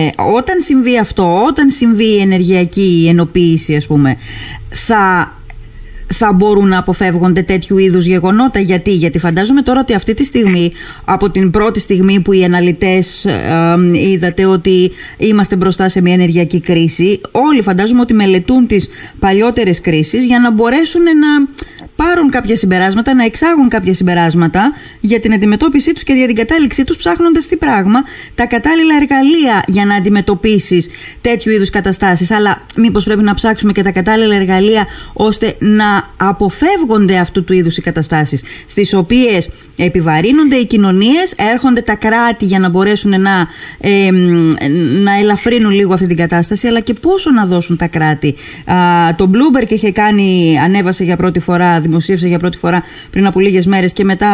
[0.04, 4.16] ε, όταν συμβεί αυτό, όταν συμβεί η ενεργειακή ενοποίηση, ας πούμε,
[4.68, 5.32] θα
[6.12, 8.58] θα μπορούν να αποφεύγονται τέτοιου είδους γεγονότα.
[8.58, 10.72] Γιατί, Γιατί φαντάζομαι τώρα ότι αυτή τη στιγμή,
[11.04, 13.26] από την πρώτη στιγμή που οι αναλυτές
[13.92, 20.24] είδατε ότι είμαστε μπροστά σε μια ενεργειακή κρίση, όλοι φαντάζομαι ότι μελετούν τις παλιότερες κρίσεις
[20.24, 21.48] για να μπορέσουν να
[22.04, 26.84] πάρουν κάποια συμπεράσματα, να εξάγουν κάποια συμπεράσματα για την αντιμετώπιση τους και για την κατάληξή
[26.84, 28.02] τους ψάχνοντας τι πράγμα,
[28.34, 30.88] τα κατάλληλα εργαλεία για να αντιμετωπίσεις
[31.20, 32.30] τέτοιου είδους καταστάσεις.
[32.30, 37.76] Αλλά μήπως πρέπει να ψάξουμε και τα κατάλληλα εργαλεία ώστε να αποφεύγονται αυτού του είδους
[37.76, 43.46] οι καταστάσεις στις οποίες επιβαρύνονται οι κοινωνίες, έρχονται τα κράτη για να μπορέσουν να,
[45.02, 48.34] να ελαφρύνουν λίγο αυτή την κατάσταση αλλά και πόσο να δώσουν τα κράτη.
[48.64, 48.76] Α,
[49.16, 53.66] το Bloomberg είχε κάνει, ανέβασε για πρώτη φορά, δημοσίευσε για πρώτη φορά πριν από λίγες
[53.66, 54.28] μέρες και μετά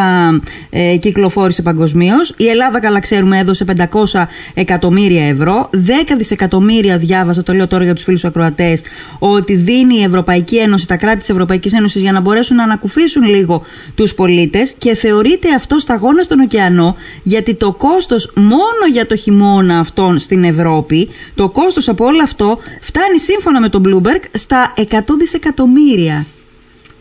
[0.69, 2.33] ε, κυκλοφόρησε παγκοσμίως.
[2.37, 3.65] Η Ελλάδα καλά ξέρουμε έδωσε
[4.11, 5.77] 500 εκατομμύρια ευρώ, 10
[6.17, 8.81] δισεκατομμύρια διάβασα, το λέω τώρα για τους φίλους ακροατές,
[9.19, 13.23] ότι δίνει η Ευρωπαϊκή Ένωση, τα κράτη της Ευρωπαϊκής Ένωσης για να μπορέσουν να ανακουφίσουν
[13.23, 13.63] λίγο
[13.95, 19.79] τους πολίτες και θεωρείται αυτό σταγόνα στον ωκεανό γιατί το κόστος μόνο για το χειμώνα
[19.79, 24.83] αυτόν στην Ευρώπη, το κόστος από όλο αυτό φτάνει σύμφωνα με τον Bloomberg στα 100
[25.17, 26.25] δισεκατομμύρια.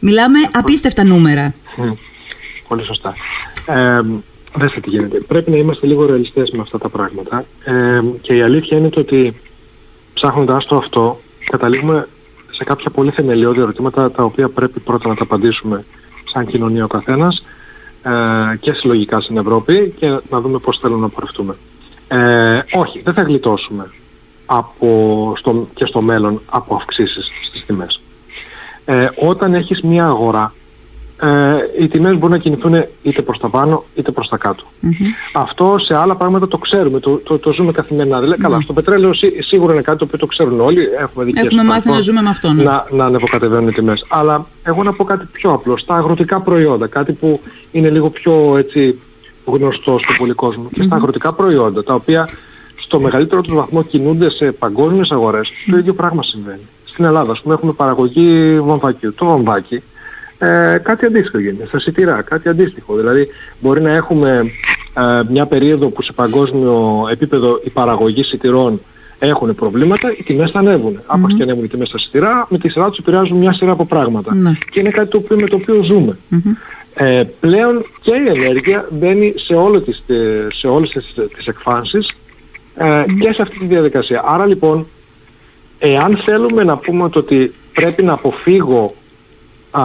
[0.01, 1.55] Μιλάμε απίστευτα νούμερα.
[2.69, 3.15] Πολύ σωστά.
[3.67, 4.01] Ε,
[4.55, 5.21] Δέστε τι γίνεται.
[5.21, 7.45] Πρέπει να είμαστε λίγο ρεαλιστές με αυτά τα πράγματα.
[7.65, 9.41] Ε, και η αλήθεια είναι το ότι
[10.15, 12.09] ψάχνοντας το αυτό, καταλήγουμε
[12.51, 15.85] σε κάποια πολύ θεμελιώδη ερωτήματα τα οποία πρέπει πρώτα να τα απαντήσουμε
[16.33, 17.43] σαν κοινωνία ο καθένας
[18.03, 21.57] ε, και συλλογικά στην Ευρώπη και να δούμε πώς θέλουμε να πορευτούμε.
[22.09, 23.91] Ε, όχι, δεν θα γλιτώσουμε
[24.47, 28.01] από, στο, και στο μέλλον από αυξήσεις στις τιμές.
[28.91, 30.53] Ε, όταν έχεις μια αγορά
[31.21, 34.65] ε, οι τιμές μπορούν να κινηθούν είτε προς τα πάνω είτε προς τα κατω
[35.33, 38.21] Αυτό σε άλλα πράγματα το ξέρουμε, το, το, το ζούμε καθημερινά.
[38.21, 40.89] Δηλαδή, καλά, στο πετρέλαιο σί, σίγουρα είναι κάτι το οποίο το ξέρουν όλοι.
[41.01, 42.53] Έχουμε, δικές Έχουμε μάθει να ζούμε με αυτό.
[42.53, 42.63] Ναι.
[42.63, 44.05] Να, να ανεβοκατεβαίνουν οι τιμές.
[44.09, 45.77] Αλλά εγώ να πω κάτι πιο απλό.
[45.77, 47.41] Στα αγροτικά προϊόντα, κάτι που
[47.73, 48.99] είναι λίγο πιο έτσι,
[49.45, 50.69] γνωστό στον πολύ κόσμο.
[50.73, 52.29] Και στα αγροτικά προϊόντα, τα οποία
[52.77, 56.67] στο μεγαλύτερο τους βαθμό κινούνται σε παγκόσμιες αγορές, το ίδιο πράγμα συμβαίνει.
[56.99, 59.15] Στην Ελλάδα, ας πούμε, έχουμε παραγωγή βαμβακιού.
[59.15, 59.83] Το βαμβάκι
[60.39, 61.67] ε, κάτι αντίστοιχο γίνεται.
[61.67, 62.97] Στα σιτηρά, κάτι αντίστοιχο.
[62.97, 63.29] Δηλαδή,
[63.61, 64.51] μπορεί να έχουμε
[64.95, 68.81] ε, μια περίοδο που σε παγκόσμιο επίπεδο οι παραγωγοί σιτηρών
[69.19, 70.97] έχουν προβλήματα, οι τιμές θα ανέβουν.
[70.97, 71.05] Mm-hmm.
[71.07, 73.85] Άπαξ και ανέβουν οι τιμές στα σιτηρά, με τη σειρά τους επηρεάζουν μια σειρά από
[73.85, 74.35] πράγματα.
[74.35, 74.53] Ναι.
[74.71, 76.19] Και είναι κάτι το οποίο, με το οποίο ζούμε.
[76.95, 80.05] Ε, πλέον και η ενέργεια μπαίνει σε, όλο τις,
[80.53, 82.11] σε όλες τις, τις εκφάνσεις
[82.75, 84.23] ε, και σε αυτή τη διαδικασία.
[84.27, 84.87] Άρα λοιπόν,
[85.79, 88.95] εάν θέλουμε να πούμε ότι πρέπει να αποφύγω
[89.71, 89.83] α,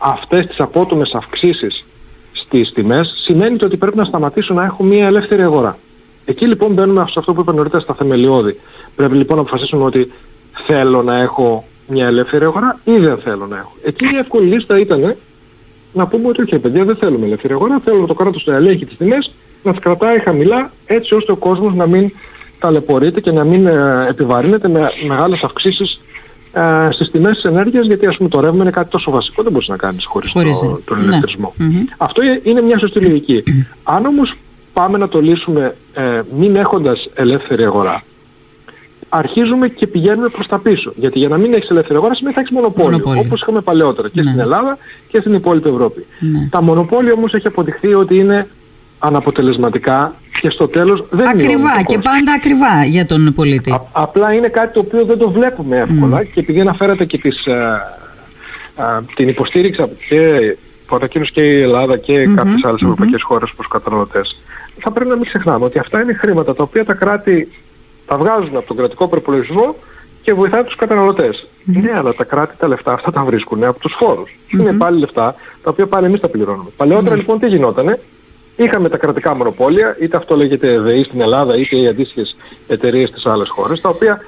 [0.00, 1.84] αυτές τις απότομες αυξήσεις
[2.32, 5.78] στις τιμές σημαίνει ότι πρέπει να σταματήσω να έχω μια ελεύθερη αγορά.
[6.24, 8.60] Εκεί λοιπόν μπαίνουμε σε αυτό που είπα νωρίτερα στα θεμελιώδη.
[8.96, 10.12] Πρέπει λοιπόν να αποφασίσουμε ότι
[10.66, 13.72] θέλω να έχω μια ελεύθερη αγορά ή δεν θέλω να έχω.
[13.82, 15.16] Εκεί η εύκολη λίστα ήταν
[15.92, 18.96] να πούμε ότι όχι παιδιά δεν θέλουμε ελεύθερη αγορά, θέλουμε το κράτος να ελέγχει τις
[18.96, 22.12] τιμές, να τις κρατάει χαμηλά έτσι ώστε ο κόσμος να μην
[22.58, 26.00] ταλαιπωρείται και να μην ε, επιβαρύνεται με μεγάλες αυξήσεις
[26.52, 29.52] ε, στις τιμές της ενέργειας γιατί ας πούμε το ρεύμα είναι κάτι τόσο βασικό δεν
[29.52, 31.04] μπορείς να κάνεις χωρίς, χωρίς το, τον ναι.
[31.04, 31.54] ηλεκτρισμό.
[31.96, 33.42] Αυτό είναι μια σωστή λογική.
[33.82, 34.34] Αν όμως
[34.72, 38.02] πάμε να το λύσουμε ε, μην έχοντας ελεύθερη αγορά
[39.16, 40.92] αρχίζουμε και πηγαίνουμε προς τα πίσω.
[40.96, 43.20] Γιατί για να μην έχεις ελεύθερη αγορά σημαίνει θα έχεις μονοπόλιο, μονοπόλιο.
[43.20, 44.28] όπως είχαμε παλαιότερα και ναι.
[44.28, 46.06] στην Ελλάδα και στην υπόλοιπη Ευρώπη.
[46.18, 46.48] Ναι.
[46.50, 48.48] Τα μονοπόλια όμως έχει αποδειχθεί ότι είναι
[49.06, 53.70] αναποτελεσματικά και στο τέλος δεν είναι Ακριβά και πάντα ακριβά για τον πολίτη.
[53.70, 56.26] Α, απλά είναι κάτι το οποίο δεν το βλέπουμε εύκολα mm.
[56.26, 57.74] και επειδή αναφέρατε και τις, α,
[58.76, 62.34] α, την υποστήριξη και που ανακοίνωσε και η Ελλάδα και mm-hmm.
[62.34, 62.84] κάποιες άλλες mm-hmm.
[62.84, 64.42] ευρωπαϊκές χώρες προς καταναλωτές
[64.78, 67.52] θα πρέπει να μην ξεχνάμε ότι αυτά είναι χρήματα τα οποία τα κράτη
[68.06, 69.74] τα βγάζουν από τον κρατικό προπολογισμό
[70.22, 71.46] και βοηθάει τους καταναλωτές.
[71.46, 71.82] Mm-hmm.
[71.82, 74.30] Ναι, αλλά τα κράτη τα λεφτά αυτά τα βρίσκουν από τους φόρους.
[74.30, 74.58] Mm-hmm.
[74.58, 76.70] Είναι πάλι λεφτά τα οποία πάλι εμείς τα πληρώνουμε.
[76.76, 78.00] Παλαιότερα λοιπόν τι γινότανε,
[78.56, 82.36] Είχαμε τα κρατικά μονοπόλια, είτε αυτό λέγεται ΔΕΗ στην Ελλάδα, είτε οι αντίστοιχες
[82.68, 84.20] εταιρείες στις άλλες χώρες, τα οποία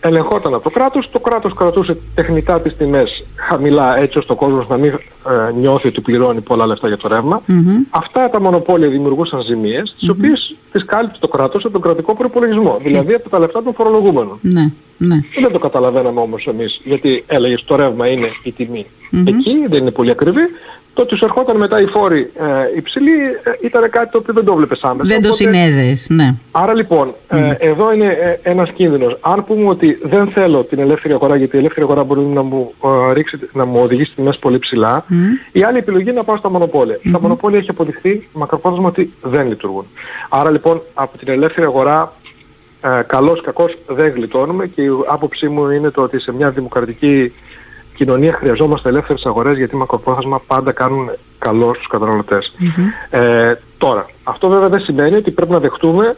[0.00, 4.68] ελεγχόταν από το κράτος, το κράτος κρατούσε τεχνητά τις τιμές χαμηλά έτσι ώστε ο κόσμος
[4.68, 7.42] να μην ε, νιώθει ότι πληρώνει πολλά λεφτά για το ρεύμα.
[7.90, 12.78] Αυτά τα μονοπόλια δημιουργούσαν ζημίες, τις οποίες τις κάλυψε το κράτος από τον κρατικό προπολογισμό,
[12.82, 14.38] δηλαδή από τα λεφτά των φορολογούμενων.
[14.40, 15.20] Ναι, ναι.
[15.40, 18.86] Δεν το καταλαβαίναμε όμως εμείς, γιατί έλεγες το ρεύμα είναι η τιμή.
[19.24, 20.42] Εκεί δεν είναι πολύ ακριβή,
[20.94, 23.10] το ότι σου ερχόταν μετά η φόρη ε, υψηλή
[23.42, 25.08] ε, ήταν κάτι το οποίο δεν το βλέπεις άμεσα.
[25.08, 26.34] Δεν το συνέδεσαι, ναι.
[26.50, 29.18] Άρα λοιπόν, ε, εδώ είναι ε, ένας κίνδυνος.
[29.20, 32.72] Αν πούμε ότι δεν θέλω την ελεύθερη αγορά, γιατί η ελεύθερη αγορά μπορεί να μου,
[33.08, 35.04] ε, ρίξει, να μου οδηγήσει τιμές πολύ ψηλά,
[35.52, 36.98] η άλλη επιλογή είναι να πάω στα μονοπόλια.
[37.12, 39.84] Τα μονοπόλια έχει αποδειχθεί μακροπρόθεσμα ότι δεν λειτουργούν.
[40.28, 42.12] Άρα λοιπόν, από την ελεύθερη αγορά
[42.82, 47.32] ε, καλώς κακώς δεν γλιτώνουμε και η άποψή μου είναι το ότι σε μια δημοκρατική
[48.04, 52.52] κοινωνία χρειαζόμαστε ελεύθερες αγορές γιατί μακροπρόθεσμα πάντα κάνουν καλό στους καταναλωτές.
[53.10, 56.16] Ε, τώρα, αυτό βέβαια δεν σημαίνει ότι πρέπει να δεχτούμε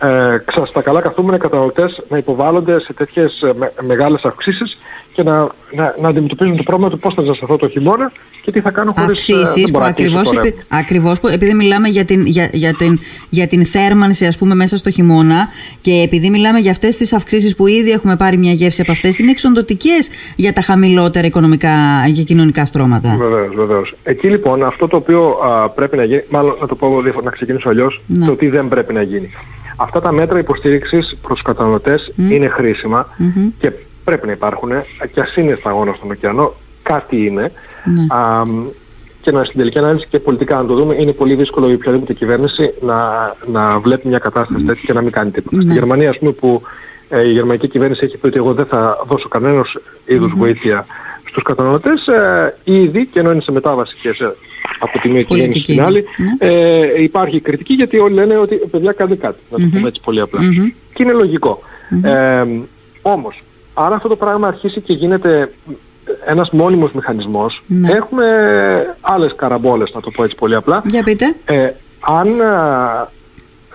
[0.00, 4.78] ε, στα καλά καθούμενα καταναλωτές να υποβάλλονται σε τέτοιες ε, με, μεγάλες αυξήσεις
[5.16, 8.60] και να, να, να αντιμετωπίζουν το πρόβλημα του πώς θα ζεσταθώ το χειμώνα και τι
[8.60, 12.74] θα κάνω χωρίς Αυξήσεις που ακριβώς, επει, ακριβώς που επειδή μιλάμε για την, για, για,
[12.74, 12.98] την,
[13.28, 15.48] για την θέρμανση ας πούμε μέσα στο χειμώνα
[15.80, 19.18] και επειδή μιλάμε για αυτές τις αυξήσεις που ήδη έχουμε πάρει μια γεύση από αυτές
[19.18, 21.70] είναι εξοντοτικές για τα χαμηλότερα οικονομικά
[22.14, 23.16] και κοινωνικά στρώματα.
[23.18, 23.94] Βεβαίως, βεβαίως.
[24.02, 27.68] Εκεί λοιπόν αυτό το οποίο α, πρέπει να γίνει, μάλλον να το πω να ξεκινήσω
[27.68, 28.26] αλλιώς, ναι.
[28.26, 29.30] το τι δεν πρέπει να γίνει.
[29.76, 33.08] Αυτά τα μέτρα υποστήριξης προς τους καταναλωτές είναι χρήσιμα
[33.58, 33.72] και
[34.06, 34.70] πρέπει να υπάρχουν
[35.12, 37.52] και ας είναι σταγόνα στον ωκεανό, κάτι είναι.
[37.84, 38.16] Ναι.
[38.16, 38.42] Α,
[39.20, 42.12] και να στην τελική ανάλυση και πολιτικά να το δούμε, είναι πολύ δύσκολο η οποιαδήποτε
[42.12, 42.98] κυβέρνηση να,
[43.46, 45.56] να βλέπει μια κατάσταση τέτοια και να μην κάνει τίποτα.
[45.56, 45.72] Στη ναι.
[45.72, 46.62] Γερμανία, ας πούμε, που
[47.08, 49.72] ε, η γερμανική κυβέρνηση έχει πει ότι εγώ δεν θα δώσω κανένας
[50.06, 50.86] είδους βοήθεια
[51.28, 54.34] στους καταναλωτές, ε, ήδη και ενώ είναι σε μετάβαση και σε
[54.78, 56.04] από τη μία κυβέρνηση στην άλλη.
[56.16, 56.48] Ναι.
[56.48, 60.20] Ε, υπάρχει κριτική γιατί όλοι λένε ότι παιδιά κάντε κάτι, να το πούμε έτσι πολύ
[60.20, 60.40] απλά.
[60.94, 61.62] Και είναι λογικό.
[62.02, 62.44] Ε,
[63.02, 63.42] όμως,
[63.78, 65.52] αν αυτό το πράγμα αρχίσει και γίνεται
[66.26, 67.92] ένας μόνιμος μηχανισμός, ναι.
[67.92, 68.26] έχουμε
[69.00, 70.82] άλλες καραμπόλες, να το πω έτσι πολύ απλά.
[70.84, 71.34] Για πείτε.
[71.44, 72.28] Ε, αν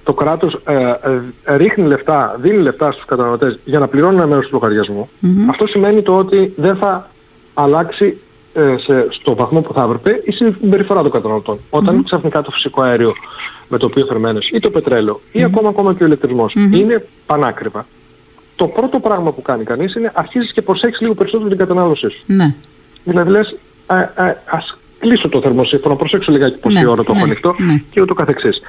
[0.04, 0.94] το κράτος ε,
[1.44, 5.10] ε, ρίχνει λεφτά, δίνει λεφτά στους καταναλωτές για να πληρώνουν ένα μέρος του λογαριασμου
[5.50, 7.10] αυτό σημαίνει το ότι δεν θα
[7.54, 8.18] αλλάξει
[8.54, 11.60] ε, σε, στο βαθμό που θα έπρεπε η συμπεριφορά των καταναλωτών.
[11.70, 13.14] Όταν ξαφνικά το φυσικό αέριο
[13.68, 17.86] με το οποίο θερμαίνεις ή το πετρέλαιο ή ακόμα, ακόμα και ο ηλεκτρισμός είναι πανάκριβα,
[18.62, 22.24] το πρώτο πράγμα που κάνει κανείς είναι αρχίζεις και προσέξεις λίγο περισσότερο την κατανάλωσή σου.
[22.26, 22.54] Ναι.
[23.04, 27.18] Δηλαδή λες, α, α, ας κλείσω το θερμοσύφωνο, προσέξω λιγάκι πόση ναι, ώρα το έχω
[27.18, 27.82] ναι, ανοιχτό ναι.
[27.92, 28.62] και ούτω καθεξής.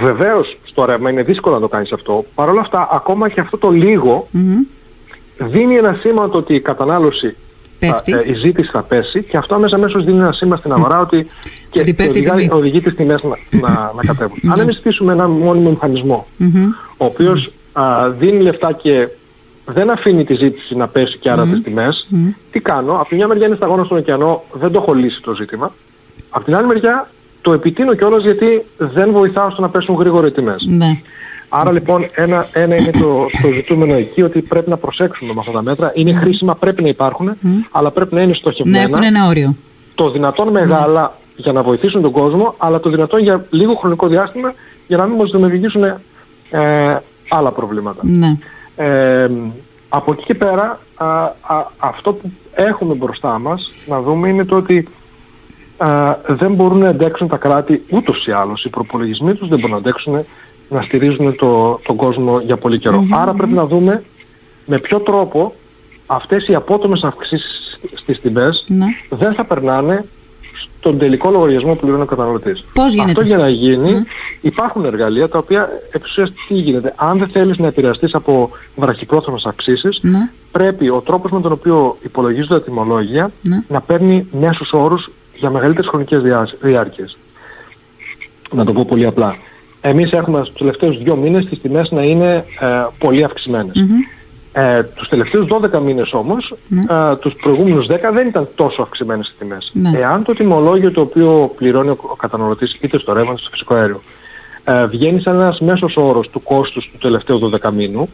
[0.00, 2.24] Βεβαίως στο ρεύμα είναι δύσκολο να το κάνεις αυτό.
[2.34, 4.28] Παρ' όλα αυτά ακόμα και αυτό το λιγο
[5.38, 7.36] δίνει ένα σήμα ότι η κατανάλωση
[7.78, 11.00] θα, ε, η ζήτηση θα πέσει και αυτό αμέσως αμέσως δίνει ένα σήμα στην αγορά
[11.00, 11.26] ότι
[11.70, 14.38] και οδηγεί, οδηγεί τις τιμές να, να, να κατέβουν.
[14.44, 16.26] Αν εμείς στήσουμε ένα μόνιμο μηχανισμό
[16.96, 19.08] ο οποίος α, δίνει λεφτά και
[19.66, 22.06] δεν αφήνει τη ζήτηση να πέσει και άρα τις τιμές,
[22.50, 25.34] τι κάνω, από τη μια μεριά είναι σταγόνα στον ωκεανό, δεν το έχω λύσει το
[25.34, 25.72] ζήτημα.
[26.30, 27.08] Από την άλλη μεριά
[27.40, 30.66] το επιτείνω κιόλας γιατί δεν βοηθάω στο να πέσουν γρήγορα οι τιμές.
[30.68, 31.00] Ναι.
[31.48, 35.52] Άρα λοιπόν ένα, ένα είναι το, το ζητούμενο εκεί ότι πρέπει να προσέξουμε με αυτά
[35.52, 35.92] τα μέτρα.
[35.94, 37.30] Είναι χρήσιμα, πρέπει να υπάρχουν,
[37.70, 38.78] αλλά πρέπει να είναι στοχευμένα.
[38.78, 39.54] Ναι, έχουν ένα όριο.
[39.94, 44.54] Το δυνατόν μεγάλα για να βοηθήσουν τον κόσμο, αλλά το δυνατόν για λίγο χρονικό διάστημα
[44.86, 46.96] για να μην μας δημιουργήσουν ε,
[47.28, 48.00] άλλα προβλήματα.
[48.02, 48.36] Ναι.
[48.82, 49.30] Ε,
[49.88, 50.78] από εκεί και πέρα,
[51.78, 54.88] αυτό που έχουμε μπροστά μας να δούμε είναι το ότι
[56.26, 58.64] δεν μπορούν να αντέξουν τα κράτη ούτως ή άλλως.
[58.64, 60.24] Οι προπολογισμοί τους δεν μπορούν να αντέξουν
[60.68, 64.02] να στηρίζουν το, τον κόσμο για πολύ Άρα πρέπει να δούμε
[64.66, 65.52] με ποιο τρόπο
[66.06, 68.86] αυτές οι απότομες αυξήσεις στις τιμές ναι.
[69.08, 70.04] δεν θα περνάνε
[70.82, 72.64] στον τελικό λογαριασμό που πληρώνει ο καταναλωτής.
[72.72, 74.02] Πώς γίνεται Αυτό για να γίνει ναι.
[74.40, 76.94] υπάρχουν εργαλεία τα οποία εξουσίας τι γίνεται.
[76.96, 80.28] Αν δεν θέλεις να επηρεαστείς από βραχυπρόθεσμες αυξήσεις ναι.
[80.52, 83.30] πρέπει ο τρόπος με τον οποίο υπολογίζονται τα τιμολόγια
[83.68, 86.22] να παίρνει μέσους όρους για μεγαλύτερες χρονικές
[86.60, 87.16] διάρκειες.
[88.52, 89.36] Να το πω πολύ απλά.
[89.80, 92.66] Εμείς έχουμε στους τελευταίους δύο μήνες τις τιμές να είναι ε,
[92.98, 93.24] πολύ
[94.52, 96.80] Ε, τους τελευταίους 12 μήνες όμως, ναι.
[96.80, 99.70] ε, τους προηγούμενους 10 δεν ήταν τόσο αυξημένες οι τιμές.
[99.74, 99.98] Ναι.
[99.98, 103.74] Εάν το τιμολόγιο το οποίο πληρώνει ο, ο καταναλωτής είτε στο ρεύμα είτε στο φυσικό
[103.74, 104.00] αέριο
[104.64, 108.08] ε, βγαίνει σαν ένας μέσος όρος του κόστους του τελευταίου 12 μήνου,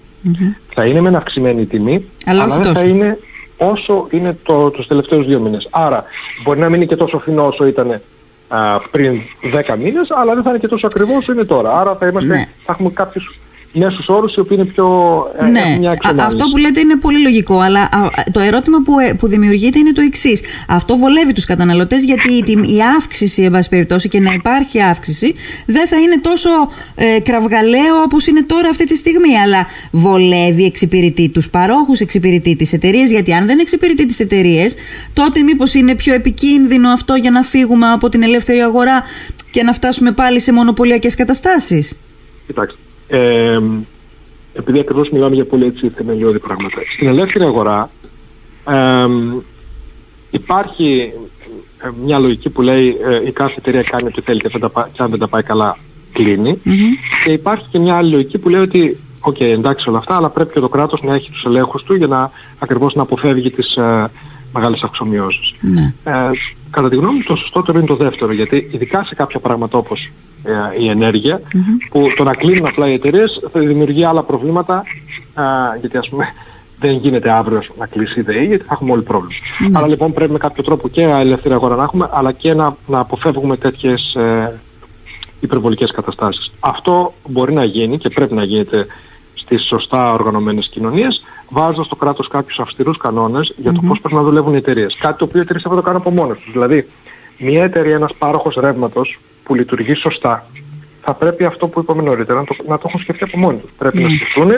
[0.75, 3.19] θα είναι με αυξημένη τιμή, αλλά, αλλά δεν θα είναι
[3.57, 5.69] όσο είναι το, τους τελευταίους δύο μήνες.
[5.71, 6.05] Άρα
[6.43, 8.01] μπορεί να μην είναι και τόσο φθηνό όσο ήταν
[8.91, 9.21] πριν
[9.69, 11.79] 10 μήνες, αλλά δεν θα είναι και τόσο ακριβώς όσο είναι τώρα.
[11.79, 12.49] Άρα θα, είμαστε, ναι.
[12.65, 13.38] θα έχουμε κάποιους
[13.73, 14.87] μέσους όρους οι οποίοι είναι πιο
[15.41, 15.77] ε, ναι.
[15.79, 17.89] μια Αυτό που λέτε είναι πολύ λογικό, αλλά
[18.33, 20.41] το ερώτημα που, ε, που δημιουργείται είναι το εξής.
[20.69, 25.33] Αυτό βολεύει τους καταναλωτές γιατί η, η αύξηση, εν πάση περιπτώσει, και να υπάρχει αύξηση,
[25.67, 26.49] δεν θα είναι τόσο
[26.95, 29.39] ε, κραυγαλαίο όπως είναι τώρα αυτή τη στιγμή.
[29.45, 34.75] Αλλά βολεύει, εξυπηρετεί τους παρόχους, εξυπηρετεί τις εταιρείες, γιατί αν δεν εξυπηρετεί τις εταιρείες,
[35.13, 39.03] τότε μήπως είναι πιο επικίνδυνο αυτό για να φύγουμε από την ελεύθερη αγορά
[39.51, 41.99] και να φτάσουμε πάλι σε μονοπωλιακές καταστάσεις;
[42.47, 42.79] Κοιτάξτε,
[43.09, 43.61] ε,
[44.53, 46.77] επειδή ακριβώς μιλάμε για πολύ έτσι θεμελιώδη πράγματα.
[46.95, 47.91] Στην ελεύθερη αγορά
[48.69, 49.07] ε,
[50.31, 51.13] υπάρχει
[52.05, 54.49] μια λογική που λέει ε, η κάθε εταιρεία κάνει ό,τι θέλει και,
[54.93, 55.79] και αν δεν τα πάει καλά
[56.13, 56.61] κλείνει.
[57.25, 60.29] Και υπάρχει και μια άλλη λογική που λέει ότι OK, okay, εντάξει όλα αυτά, αλλά
[60.29, 63.77] πρέπει και το κράτος να έχει τους ελέγχους του για να ακριβώς να αποφεύγει τις
[63.77, 64.11] ε,
[64.53, 65.55] μεγάλες αυξομοιώσεις.
[65.61, 65.93] Ναι.
[66.05, 66.31] Ε,
[66.71, 70.11] κατά τη γνώμη μου το σωστότερο είναι το δεύτερο, γιατί ειδικά σε κάποια πράγματα όπως
[70.45, 71.41] ε, η ενεργεια
[71.91, 74.83] που το να κλείνουν απλά οι εταιρείες θα δημιουργεί άλλα προβλήματα,
[75.81, 76.25] γιατί ας πούμε
[76.81, 79.35] δεν γίνεται αύριο να κλείσει η ΔΕΗ, γιατί θα έχουμε όλοι πρόβλημα.
[79.73, 82.99] Άρα λοιπόν πρέπει με κάποιο τρόπο και ελεύθερη αγορά να έχουμε, αλλά και να, να
[82.99, 84.61] αποφεύγουμε τέτοιες ε,
[85.41, 86.53] υπερβολικές καταστάσεις.
[86.61, 88.87] Αυτό μπορεί να γίνει και πρέπει να γίνεται
[89.35, 94.23] στις σωστά οργανωμένες κοινωνίες, βάζοντας στο κράτος κάποιους αυστηρούς κανόνες για το πώς πρέπει να
[94.23, 94.97] δουλεύουν οι εταιρείες.
[95.01, 96.53] Κάτι το οποίο οι εταιρείες θα το κάνουν από μόνες τους.
[96.53, 96.89] Δηλαδή,
[97.39, 100.47] μια εταιρεία, ένας πάροχος ρεύματος που λειτουργεί σωστά,
[101.03, 103.71] θα πρέπει αυτό που είπαμε νωρίτερα να το, να το έχουν σκεφτεί από μόνοι τους.
[103.79, 104.51] Πρέπει να σκεφτούν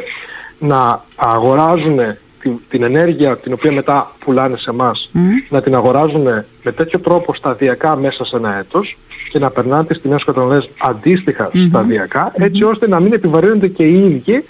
[0.59, 1.99] να αγοράζουν
[2.41, 5.11] την, την ενέργεια την οποία μετά πουλάνε σε εμάς
[5.49, 6.23] να την αγοράζουν
[6.63, 8.97] με τέτοιο τρόπο σταδιακά μέσα σε ένα έτος
[9.31, 14.05] και να περνάνε τις τιμές καταναλωτές αντίστοιχα σταδιακά έτσι ώστε να μην επιβαρύνονται και οι
[14.05, 14.45] ίδιοι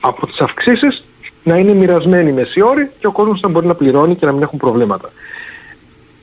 [0.00, 1.04] από τις αυξήσεις
[1.44, 4.58] να είναι μοιρασμένοι μεσιόροι και ο κόσμος να μπορεί να πληρώνει και να μην έχουν
[4.58, 5.10] προβλήματα.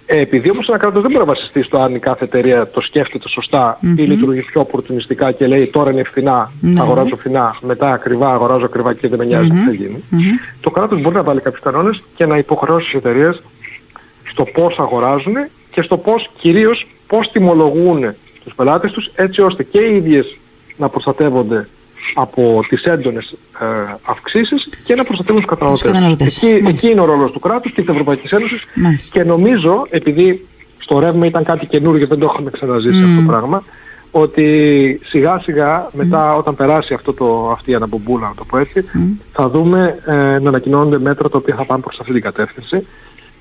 [0.06, 2.82] Ε, επειδή όμως ένα κράτος δεν μπορεί να βασιστεί στο αν η κάθε εταιρεία το
[2.82, 6.82] σκέφτεται σωστά ή λειτουργεί πιο οπορτουνιστικά και λέει τώρα είναι φθηνά, Ναι.
[6.82, 10.04] αγοράζω φθηνά, μετά ακριβά αγοράζω ακριβά και δεν με νοιάζει τι θα γίνει.
[10.62, 13.42] Το κράτος μπορεί να βάλει κάποιους κανόνες και να υποχρεώσει τις εταιρείες
[14.32, 15.34] στο πώς αγοράζουν
[15.72, 18.14] και στο πώς κυρίως πώς τιμολογούν
[18.44, 20.38] τους πελάτες τους έτσι ώστε και οι ίδιες
[20.78, 21.68] να προστατεύονται
[22.14, 23.66] από τις έντονες ε,
[24.06, 25.88] αυξήσεις και να προστατεύουν τους καταναλωτές.
[25.92, 26.38] καταναλωτές.
[26.38, 26.70] Εκεί, Μάλιστα.
[26.70, 29.20] εκεί είναι ο ρόλος του κράτους και της Ευρωπαϊκής Ένωσης Μάλιστα.
[29.20, 33.64] και νομίζω, επειδή στο ρεύμα ήταν κάτι καινούργιο, δεν το είχαμε ξαναζήσει αυτό το πράγμα,
[34.12, 38.86] ότι σιγά σιγά μετά όταν περάσει αυτό το, αυτή η αναμπομπούλα, να το πω έτσι,
[39.32, 42.88] θα δούμε ε, να ανακοινώνονται μέτρα τα οποία θα πάνε προς αυτή την κατεύθυνση.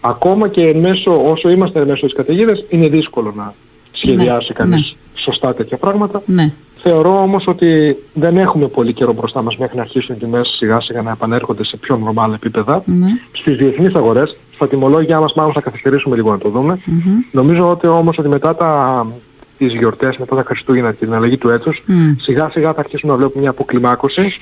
[0.00, 3.54] Ακόμα και μέσω, όσο είμαστε μέσω της καταιγίδας, είναι δύσκολο να
[3.92, 5.20] σχεδιάσει ναι, κανείς ναι.
[5.20, 6.22] σωστά τέτοια πράγματα.
[6.26, 6.52] Ναι.
[6.82, 10.80] Θεωρώ όμως ότι δεν έχουμε πολύ καιρό μπροστά μας μέχρι να αρχίσουν οι τιμές σιγά
[10.80, 12.82] σιγά να επανέρχονται σε πιο νορμάλ επίπεδα.
[12.86, 13.06] Ναι.
[13.32, 16.78] Στις διεθνείς αγορές, στα τιμολόγια μας μάλλον θα καθυστερήσουμε λίγο να το δούμε.
[17.30, 19.06] Νομίζω ότι όμως ότι μετά τα,
[19.58, 21.82] τις γιορτές, μετά τα Χριστούγεννα και την αλλαγή του έτους,
[22.16, 24.32] σιγά σιγά θα αρχίσουμε να βλέπουμε μια αποκλιμάκωση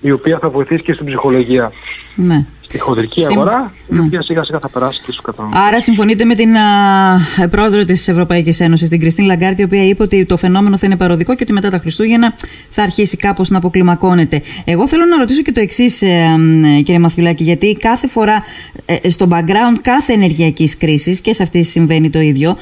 [0.00, 1.72] η οποία θα βοηθήσει και στην ψυχολογία.
[2.14, 4.00] Ναι στη χοντρική αγορά, η ναι.
[4.00, 5.62] οποία σιγά σιγά θα περάσει και στους καταναλωτές.
[5.66, 10.02] Άρα, συμφωνείτε με την α, πρόεδρο της Ευρωπαϊκής Ένωσης, την Κριστίν Λαγκάρτη, η οποία είπε
[10.02, 12.34] ότι το φαινόμενο θα είναι παροδικό και ότι μετά τα Χριστούγεννα
[12.70, 14.42] θα αρχίσει κάπως να αποκλιμακώνεται.
[14.64, 16.36] Εγώ θέλω να ρωτήσω και το εξής, ε,
[16.76, 18.42] κύριε Μαθιουλάκη, γιατί κάθε φορά
[18.84, 22.56] ε, στο background κάθε ενεργειακής κρίσης, και σε αυτή συμβαίνει το ίδιο,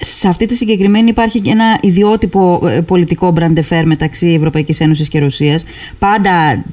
[0.00, 5.18] σε αυτή τη συγκεκριμένη υπάρχει και ένα ιδιότυπο ε, πολιτικό μπραντεφέρ μεταξύ Ευρωπαϊκής Ένωσης και
[5.18, 5.64] Ρωσίας.
[5.98, 6.64] Πάντα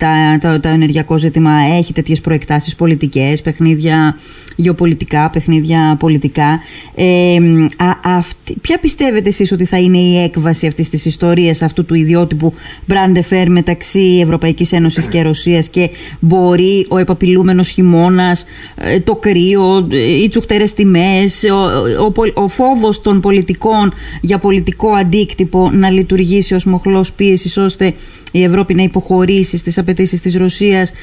[0.42, 4.16] το, το ενεργειακό ζήτημα έχει τέτοιες προεκτάσεις πολιτικές, παιχνίδια
[4.56, 6.60] γεωπολιτικά, παιχνίδια πολιτικά.
[6.96, 7.36] Ε,
[7.78, 8.24] α,
[8.62, 12.54] ποια πιστεύετε εσείς ότι θα είναι η έκβαση αυτής της ιστορίας, αυτού του ιδιότυπου
[12.86, 19.88] μπραντεφέρ μεταξύ Ευρωπαϊκής Ένωσης και Ρωσίας και μπορεί ο επαπειλούμενος χειμώνας, ε, το κρύο,
[20.22, 26.64] οι τσουχτερές τιμές, ο, ο, ο φόβος των πολιτικών για πολιτικό αντίκτυπο να λειτουργήσει ως
[26.66, 27.94] μοχλός πίεσης ώστε
[28.32, 30.94] η Ευρώπη να υποχωρήσει στις απαιτήσεις της Ρωσίας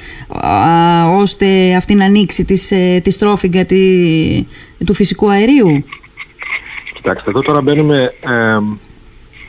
[1.12, 3.76] ώστε αυτή να ανοίξει της, ε, τη στρόφιγγα τη,
[4.86, 5.84] του φυσικού αερίου.
[6.94, 8.12] Κοιτάξτε, εδώ τώρα μπαίνουμε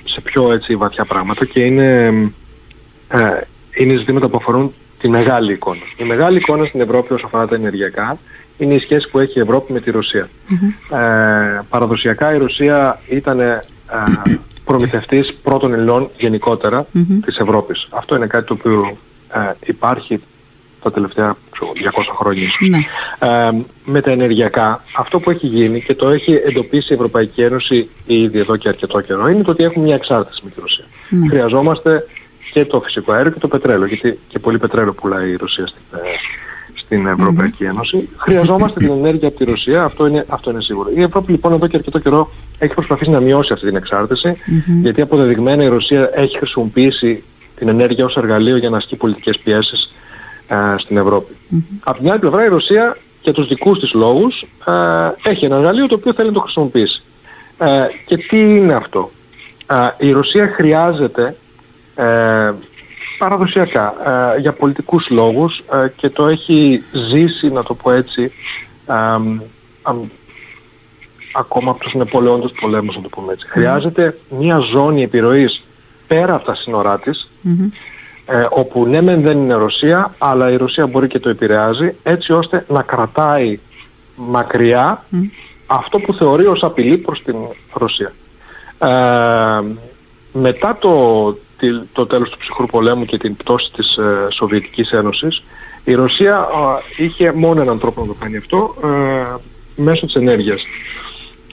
[0.04, 2.06] σε πιο έτσι βαθιά πράγματα και είναι,
[3.08, 3.20] ε,
[3.78, 5.82] είναι ζητήματα που αφορούν τη μεγάλη εικόνα.
[5.98, 8.18] Η μεγάλη εικόνα στην Ευρώπη όσο αφορά τα ενεργειακά
[8.58, 10.30] είναι η σχέση που έχει η Ευρώπη με τη ρωσια
[10.92, 13.60] Ε, παραδοσιακά η Ρωσία ήταν ε,
[14.66, 17.20] προμηθευτής πρώτων υλών γενικότερα mm-hmm.
[17.26, 17.88] της Ευρώπης.
[17.90, 18.98] Αυτό είναι κάτι το οποίο
[19.34, 20.22] ε, υπάρχει
[20.82, 22.48] τα τελευταία 200 χρόνια.
[22.70, 22.78] Ναι.
[23.20, 23.52] Ε,
[23.86, 28.40] με τα ενεργειακά, αυτό που έχει γίνει και το έχει εντοπίσει η Ευρωπαϊκή Ένωση ήδη
[28.40, 30.86] εδώ και αρκετό καιρό είναι το ότι έχουμε μια εξάρτηση με τη Ρωσία.
[31.10, 31.28] Ναι.
[31.28, 32.06] Χρειαζόμαστε
[32.52, 35.82] και το φυσικό αέριο και το πετρέλαιο, γιατί και πολύ πετρέλαιο πουλάει η Ρωσία στην,
[35.92, 35.98] ε,
[36.88, 38.10] στην Ευρωπαϊκή Ένωση.
[38.18, 40.90] Χρειαζόμαστε την ενέργεια από τη Ρωσία, αυτό είναι, αυτό είναι σίγουρο.
[40.96, 44.38] Η Ευρώπη λοιπόν εδώ και αρκετό καιρό έχει προσπαθήσει να μειώσει αυτή την εξάρτηση,
[44.82, 47.24] γιατί αποδεδειγμένα η Ρωσία έχει χρησιμοποιήσει
[47.56, 49.94] την ενέργεια ως εργαλείο για να ασκεί πολιτικές πιέσεις
[50.48, 51.36] ε, στην Ευρωπη
[51.84, 55.88] Από την άλλη πλευρά η Ρωσία για τους δικούς της λόγους ε, έχει ένα εργαλείο
[55.88, 57.02] το οποίο θέλει να το χρησιμοποιήσει.
[57.58, 59.12] Ε, και τι είναι αυτό;
[59.98, 61.36] η Ρωσία χρειάζεται
[63.18, 63.94] παραδοσιακά
[64.36, 68.32] ε, για πολιτικούς λόγους ε, και το έχει ζήσει, να το πω έτσι,
[71.34, 73.48] ακόμα από τους Νεπολεόντες πολέμους, να το πούμε έτσι.
[73.48, 75.64] Χρειάζεται μια ζώνη επιρροής
[76.08, 77.30] πέρα από τα σύνορά της,
[78.26, 82.34] ε, όπου ναι μεν δεν είναι Ρωσία, αλλά η Ρωσία μπορεί και το επηρεάζει, έτσι
[82.34, 83.60] ώστε να κρατάει
[84.16, 85.04] μακριά
[85.66, 87.36] αυτό που θεωρεί ως απειλή προς την
[87.74, 88.12] Ρωσία.
[90.34, 90.92] μετά το,
[91.94, 95.44] το τέλος του ψυχρού πολέμου και την πτώση της ε, Σοβιετικής Ένωσης,
[95.84, 96.48] η Ρωσία
[96.98, 99.36] είχε μόνο έναν τρόπο να το κάνει αυτό, ε,
[99.76, 100.62] μέσω της ενέργειας.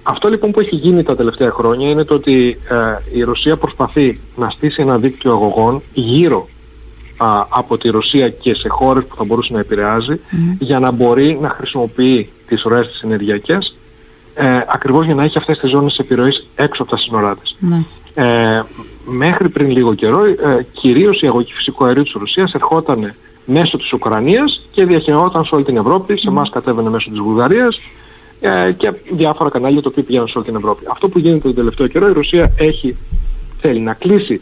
[0.03, 4.21] Αυτό λοιπόν που έχει γίνει τα τελευταία χρόνια είναι το ότι ε, η Ρωσία προσπαθεί
[4.37, 6.49] να στήσει ένα δίκτυο αγωγών γύρω
[7.49, 10.21] από τη Ρωσία και σε χώρες που θα μπορούσε να επηρεάζει
[10.59, 13.75] για να μπορεί να χρησιμοποιεί τις ροές της ενεργειακές
[14.35, 17.57] ε, ακριβώς για να έχει αυτές τις ζώνες επιρροής έξω από τα σύνορά της.
[17.59, 17.85] Ναι.
[18.15, 18.63] Ε,
[19.05, 23.15] μέχρι πριν λίγο καιρό, ε, κυρίως η αγωγή φυσικού αερίου της Ρωσίας ερχόταν
[23.45, 27.81] μέσω της Ουκρανίας και διαχειριζόταν σε όλη την Ευρώπη, σε εμάς κατέβαινε μέσω της Βουλγαρίας
[28.41, 30.85] ε, και διάφορα κανάλια το οποίο πηγαίνουν σε όλη την Ευρώπη.
[30.91, 32.97] Αυτό που γίνεται τον τελευταίο καιρό, η Ρωσία έχει,
[33.61, 34.41] θέλει να κλείσει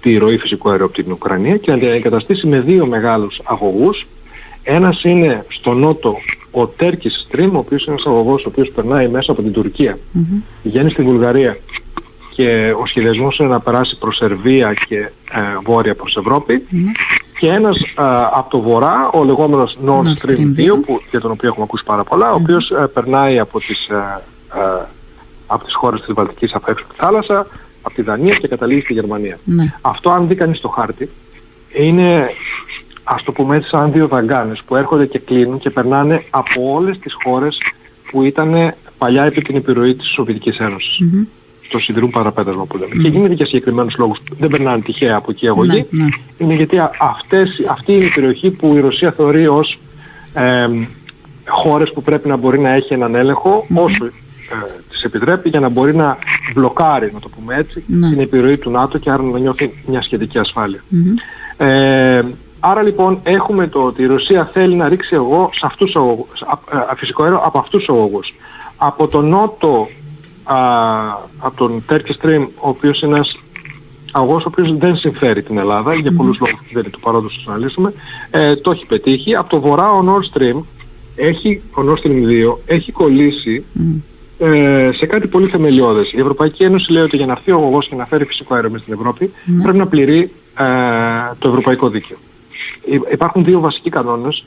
[0.00, 4.06] τη ροή φυσικού αερίου από την Ουκρανία και να την εγκαταστήσει με δύο μεγάλους αγωγούς.
[4.62, 6.16] Ένας είναι στο νότο
[6.50, 9.98] ο Τέρκης Stream, ο οποίος είναι ένας αγωγός ο οποίος περνάει μέσα από την Τουρκία,
[9.98, 10.42] mm-hmm.
[10.62, 11.56] βγαίνει στη Βουλγαρία
[12.34, 14.96] και ο σχεδιασμός είναι να περάσει προς Σερβία και
[15.30, 16.90] ε, βόρεια προς Ευρώπη ναι.
[17.38, 17.86] και ένας ε,
[18.32, 22.04] από το βορρά, ο λεγόμενος Nord Stream 2, που, για τον οποίο έχουμε ακούσει πάρα
[22.04, 22.42] πολλά, ο ναι.
[22.42, 24.22] οποίος ε, περνάει από τις, ε,
[24.54, 24.84] ε,
[25.46, 27.46] από τις χώρες της Βαλτικής από έξω τη θάλασσα,
[27.82, 29.38] από τη Δανία και καταλήγει στη Γερμανία.
[29.44, 29.72] Ναι.
[29.80, 31.10] Αυτό αν δει κανείς το χάρτη,
[31.74, 32.30] είναι
[33.04, 36.98] ας το πούμε έτσι σαν δύο δαγκάνες που έρχονται και κλείνουν και περνάνε από όλες
[36.98, 37.58] τις χώρες
[38.10, 41.00] που ήταν παλιά επί την επιρροή της Σοβιετικής Ένωσης
[41.74, 42.92] το σιδηρούν παραπέτασμα που λέμε.
[42.96, 43.02] Mm.
[43.02, 44.18] Και γίνεται για συγκεκριμένους λόγους.
[44.38, 45.86] Δεν περνάνε τυχαία από εκεί η αγωγή.
[45.90, 46.08] Ναι, ναι.
[46.38, 49.78] Είναι γιατί αυτές, αυτή είναι η περιοχή που η Ρωσία θεωρεί ως
[50.34, 50.68] ε,
[51.48, 53.74] χώρες που πρέπει να μπορεί να έχει έναν έλεγχο mm.
[53.82, 54.10] όσο ε,
[54.90, 56.18] τις επιτρέπει για να μπορεί να
[56.54, 58.08] μπλοκάρει, να το πούμε έτσι, Ναι.
[58.10, 60.82] την επιρροή του ΝΑΤΟ και άρα να νιώθει μια σχετική ασφάλεια.
[61.56, 62.22] Ε,
[62.60, 66.42] άρα λοιπόν έχουμε το ότι η Ρωσία θέλει να ρίξει εγώ σε αυτούς τους αγωγούς,
[66.42, 68.34] α- α- φυσικό αέριο από αυτούς τους αγωγούς.
[68.76, 69.88] Από τον νότο,
[70.44, 70.56] α,
[71.38, 73.36] από τον Turkish Stream, ο οποίος είναι ένας
[74.12, 77.44] αγωγός ο οποίος δεν συμφέρει την Ελλάδα, για πολλούς λόγους που δεν είναι του παρόντος
[77.46, 77.92] να αναλύσουμε,
[78.30, 79.34] ε, το έχει πετύχει.
[79.36, 80.60] Από το βορρά ο Nord Stream,
[81.16, 83.64] έχει, ο Nord Stream 2, έχει κολλήσει
[84.38, 86.12] ε, σε κάτι πολύ θεμελιώδες.
[86.12, 88.70] Η Ευρωπαϊκή Ένωση λέει ότι για να έρθει ο αγωγός και να φέρει φυσικό αέριο
[88.70, 89.32] μέσα στην Ευρώπη
[89.62, 90.64] πρέπει να πληρεί ε,
[91.38, 92.16] το ευρωπαϊκό δίκαιο.
[92.84, 94.44] Υ- Υπάρχουν δύο βασικοί κανόνες ε,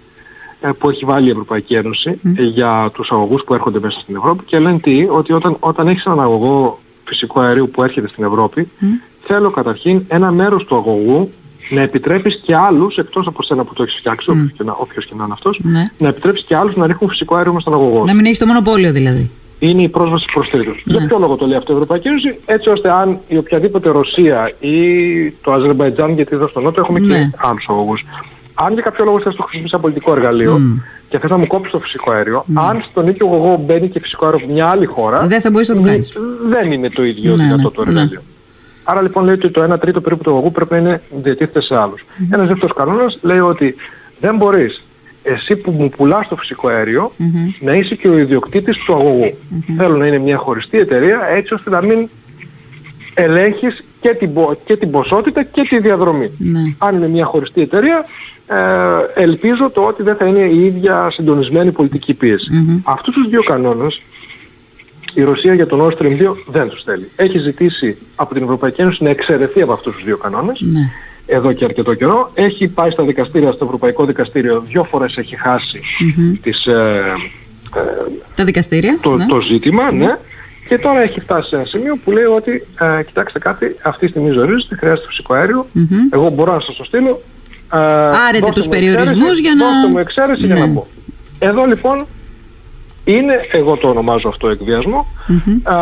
[0.80, 4.44] που έχει βάλει η Ευρωπαϊκή Ένωση ε, για τους αγωγούς που έρχονται μέσα στην Ευρώπη
[4.44, 8.68] και λένε τι, ότι όταν, όταν έχεις έναν αγωγό φυσικού αερίου που έρχεται στην Ευρώπη
[9.22, 11.32] θέλω καταρχήν ένα μέρος του αγωγού
[11.70, 15.06] να επιτρέπεις και άλλους, εκτός από σένα που το έχεις φτιάξει, όποιος, και να, όποιος
[15.06, 15.84] και να είναι αυτός, Ναι.
[15.98, 18.46] να επιτρέψεις και άλλους να ρίχνουν φυσικό αέριο μέσα στον αγωγό Να μην έχεις το
[18.46, 19.30] μονοπόλιο δηλαδή.
[19.60, 20.82] είναι η πρόσβαση προς τρίτους.
[20.86, 24.54] Για ποιο λόγο το λέει αυτό η Ευρωπαϊκή Ένωση, έτσι ώστε αν η οποιαδήποτε Ρωσία
[24.60, 24.76] ή
[25.32, 27.08] το Αζερμπαϊτζάν, γιατί εδώ στο Νότο έχουμε Ναι.
[27.08, 28.06] και άλλους αγωγούς,
[28.62, 30.62] αν για κάποιο λόγο θες το χρησιμοποιήσεις σαν πολιτικό εργαλείο
[31.10, 34.26] και θες να μου κόψεις το φυσικό αέριο, αν στον ίδιο αγωγό μπαίνει και φυσικό
[34.26, 36.14] αέριο από μια άλλη χώρα, Δεν θα μπορείς να το ναι, κάνεις.
[36.50, 37.90] δεν είναι το ίδιο Ναι, δυνατό ναι, το ναι.
[37.92, 38.22] εργαλείο.
[38.84, 41.76] Άρα λοιπόν λέει ότι το 1 τρίτο περίπου του αγωγού πρέπει να είναι διατίθεται σε
[41.76, 42.06] άλλους.
[42.32, 43.76] Ένας δεύτερος κανόνας λέει ότι
[44.20, 44.84] δεν μπορείς
[45.24, 47.12] εσύ που μου πουλάς το φυσικό αέριο,
[47.60, 49.34] να είσαι και ο ιδιοκτήτης του αγωγού.
[49.78, 52.10] Θέλω να είναι μια χωριστή εταιρεία έτσι ώστε να μην
[53.14, 56.32] ελέγχεις και την, πο- και την ποσότητα και τη διαδρομή.
[56.38, 56.60] Ναι.
[56.78, 58.06] Αν είναι μια χωριστή εταιρεία,
[58.48, 62.52] ε, ελπίζω το ότι δεν θα είναι η ίδια συντονισμένη πολιτική πίεση.
[62.84, 64.02] Αυτούς τους δύο κανόνες
[65.14, 67.10] η Ρωσία για τον Nord Stream 2 δεν τους θέλει.
[67.16, 70.80] Έχει ζητήσει από την Ευρωπαϊκή Ένωση να εξαιρεθεί από αυτούς τους δύο κανόνες Ναι.
[71.26, 72.32] εδώ και αρκετό καιρό.
[72.34, 75.80] Έχει πάει στα δικαστήρια, στο Ευρωπαϊκό Δικαστήριο, δύο φορές έχει χάσει
[76.42, 77.04] τις, ε,
[77.76, 77.80] ε,
[78.36, 78.98] Τα δικαστήρια.
[79.02, 79.26] το, ναι.
[79.26, 80.18] το ζήτημα, ναι.
[80.68, 82.66] Και τώρα έχει φτάσει σε ένα σημείο που λέει ότι,
[83.00, 85.66] ε, κοιτάξτε κάτι, αυτή τη στιγμή ζορίζεται, χρειάζεται φυσικό αέριο.
[86.10, 87.22] Εγώ μπορώ να σας το στείλω.
[87.74, 90.60] Ε, Άρετε δώστε τους μου περιορισμούς εξαίρεση, για να- Δώστε μου εξαίρεση για Ναι.
[90.60, 90.88] να πω.
[91.40, 92.06] Εδώ λοιπόν
[93.04, 95.08] είναι, εγώ το ονομάζω αυτό εκβιασμό,
[95.64, 95.76] α,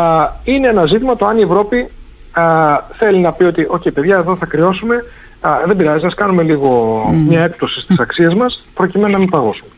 [0.44, 1.86] είναι ένα ζήτημα το αν η Ευρώπη
[2.32, 2.42] α,
[2.92, 5.04] θέλει να πει ότι «ΟΚ παιδιά εδώ θα κρυώσουμε,
[5.40, 9.68] α, δεν πειράζει, ας κάνουμε λίγο μια έκπτωση στις αξίες μας προκειμένου να μην παγώσουμε».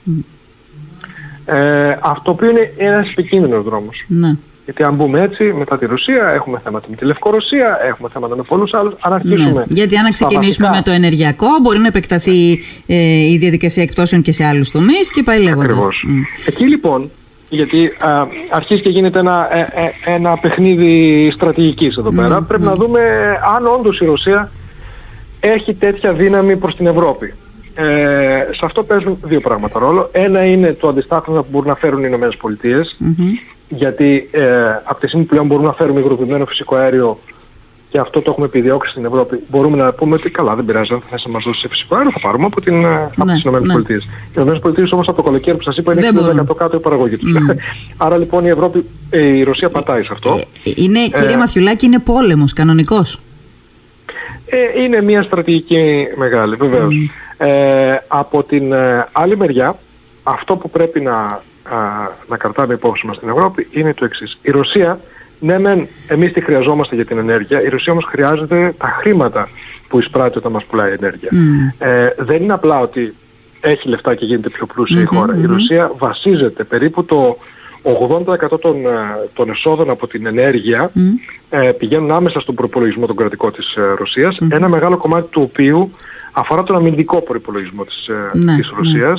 [1.44, 4.04] Ε, αυτό που είναι ένας επικίνδυνος δρόμος.
[4.08, 4.36] Ναι.
[4.68, 8.42] Γιατί αν μπούμε έτσι, μετά τη Ρωσία, έχουμε θέματα με τη Λευκορωσία, έχουμε θέματα με
[8.42, 8.94] πολλούς άλλους.
[9.00, 9.64] Αν αρχίσουμε Ναι.
[9.68, 12.52] Γιατί αν στα ξεκινήσουμε βασικά- με το ενεργειακό, μπορεί να επεκταθεί
[12.86, 15.64] ε, η διαδικασία εκτόσεων και σε άλλους τομείς και πάει λέγοντας.
[15.64, 16.06] Ακριβώς.
[16.46, 17.10] Εκεί λοιπόν,
[17.48, 22.74] γιατί α, αρχίζει και γίνεται ένα, ε, ε, ένα παιχνίδι στρατηγικής εδώ πέρα, πρέπει να
[22.74, 23.00] δούμε
[23.56, 24.50] αν όντως η Ρωσία
[25.40, 27.34] έχει τέτοια δύναμη προς την Ευρώπη.
[27.74, 27.84] Ε,
[28.52, 30.08] σε αυτό παίζουν δύο πράγματα ρόλο.
[30.12, 32.96] Ένα είναι το αντιστάθμισμα που μπορούν να φέρουν οι Ηνωμένες Πολιτείες,
[33.68, 37.18] γιατί ε, από τη στιγμή που πλέον μπορούμε να φέρουμε υγροποιημένο φυσικό αέριο
[37.90, 41.00] και αυτό το έχουμε επιδιώξει στην Ευρώπη, μπορούμε να πούμε ότι καλά δεν πειράζει, αν
[41.00, 43.42] θα θες να μας δώσει φυσικό αέριο θα πάρουμε από, την, ε, από Ναι, τις
[43.42, 43.72] Ηνωμένες ναι.
[43.72, 44.04] Πολιτείες.
[44.04, 46.56] Οι Ηνωμένες Πολιτείες όμως από το καλοκαίρι που σας είπα είναι Δεν 60% μπορούν.
[46.56, 47.32] κάτω η παραγωγή τους.
[47.96, 50.40] Άρα λοιπόν η Ευρώπη, ε, η Ρωσία πατάει σε αυτό.
[50.62, 53.20] Είναι, κύριε Ε, Μαθιουλάκη, είναι πόλεμος κανονικός.
[54.46, 56.94] Ε, είναι μια στρατηγική μεγάλη, βεβαίως.
[57.38, 59.76] Ε, από την ε, άλλη μεριά,
[60.22, 64.38] αυτό που πρέπει να, α, να κρατάμε υπόψη μας στην Ευρώπη είναι το εξής.
[64.42, 65.00] Η Ρωσία,
[65.40, 69.48] ναι μεν εμείς τη χρειαζόμαστε για την ενέργεια, η Ρωσία όμως χρειάζεται τα χρήματα
[69.88, 71.30] που εισπράττει όταν μας πουλάει ενέργεια.
[71.78, 73.14] Ε, δεν είναι απλά ότι
[73.60, 75.36] έχει λεφτά και γίνεται πιο πλούσια η χώρα.
[75.36, 77.36] Η Ρωσία βασίζεται περίπου το
[77.82, 80.90] 80% των, ε, των εσόδων από την ενέργεια
[81.50, 85.90] ε, πηγαίνουν άμεσα στον προπολογισμό τον κρατικό της ε, Ρωσίας, ένα μεγάλο κομμάτι του οποίου
[86.32, 89.12] αφορά τον αμυντικό προπολογισμό της, ε, Ναι, της ναι.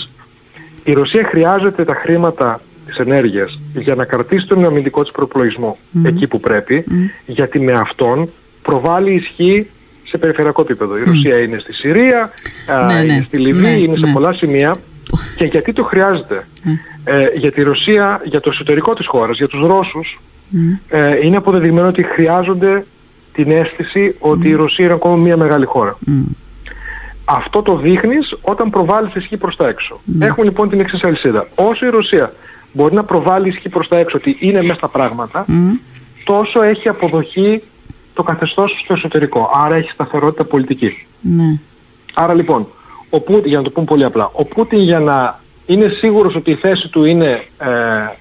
[0.83, 0.83] Ρωσίας.
[0.83, 6.27] Η Ρωσία χρειάζεται τα χρήματα της ενέργειας για να κρατήσει τον αμυντικό της προπολογισμό εκεί
[6.27, 6.85] που πρέπει,
[7.25, 8.29] γιατί με αυτόν
[8.61, 9.69] προβάλλει ισχύ
[10.03, 10.97] σε περιφερειακό επίπεδο.
[10.97, 12.29] Η Ρωσία είναι στη Συρία,
[12.67, 14.13] α, Ναι, ναι, είναι στη Λιβύη, ναι, είναι σε ναι.
[14.13, 14.77] πολλά σημεία.
[15.35, 16.47] Και γιατί το χρειάζεται;
[17.03, 20.19] Ε, για τη Ρωσία, για το εσωτερικό της χώρας, για τους Ρώσους,
[20.89, 22.85] ε, είναι αποδεδειγμένο ότι χρειάζονται
[23.33, 25.97] την αίσθηση ότι η Ρωσία είναι ακόμα μια μεγάλη χώρα.
[27.31, 29.99] Αυτό το δείχνεις όταν προβάλλεις ισχύ προς τα έξω.
[30.19, 31.47] Έχουμε λοιπόν την εξής αλυσίδα.
[31.55, 32.33] Όσο η Ρωσία
[32.73, 35.45] μπορεί να προβάλλει ισχύ προς τα έξω ότι είναι μέσα στα πράγματα,
[36.23, 37.61] τόσο έχει αποδοχή
[38.13, 39.51] το καθεστώς στο εσωτερικό.
[39.65, 41.05] Άρα έχει σταθερότητα πολιτική.
[41.21, 41.59] Ναι.
[42.13, 42.67] Άρα λοιπόν,
[43.09, 45.39] ο Πούτιν, για να το πούμε πολύ απλά, ο Πούτιν για να
[45.73, 47.25] είναι σίγουρος ότι η θέση του είναι
[47.59, 47.67] ε,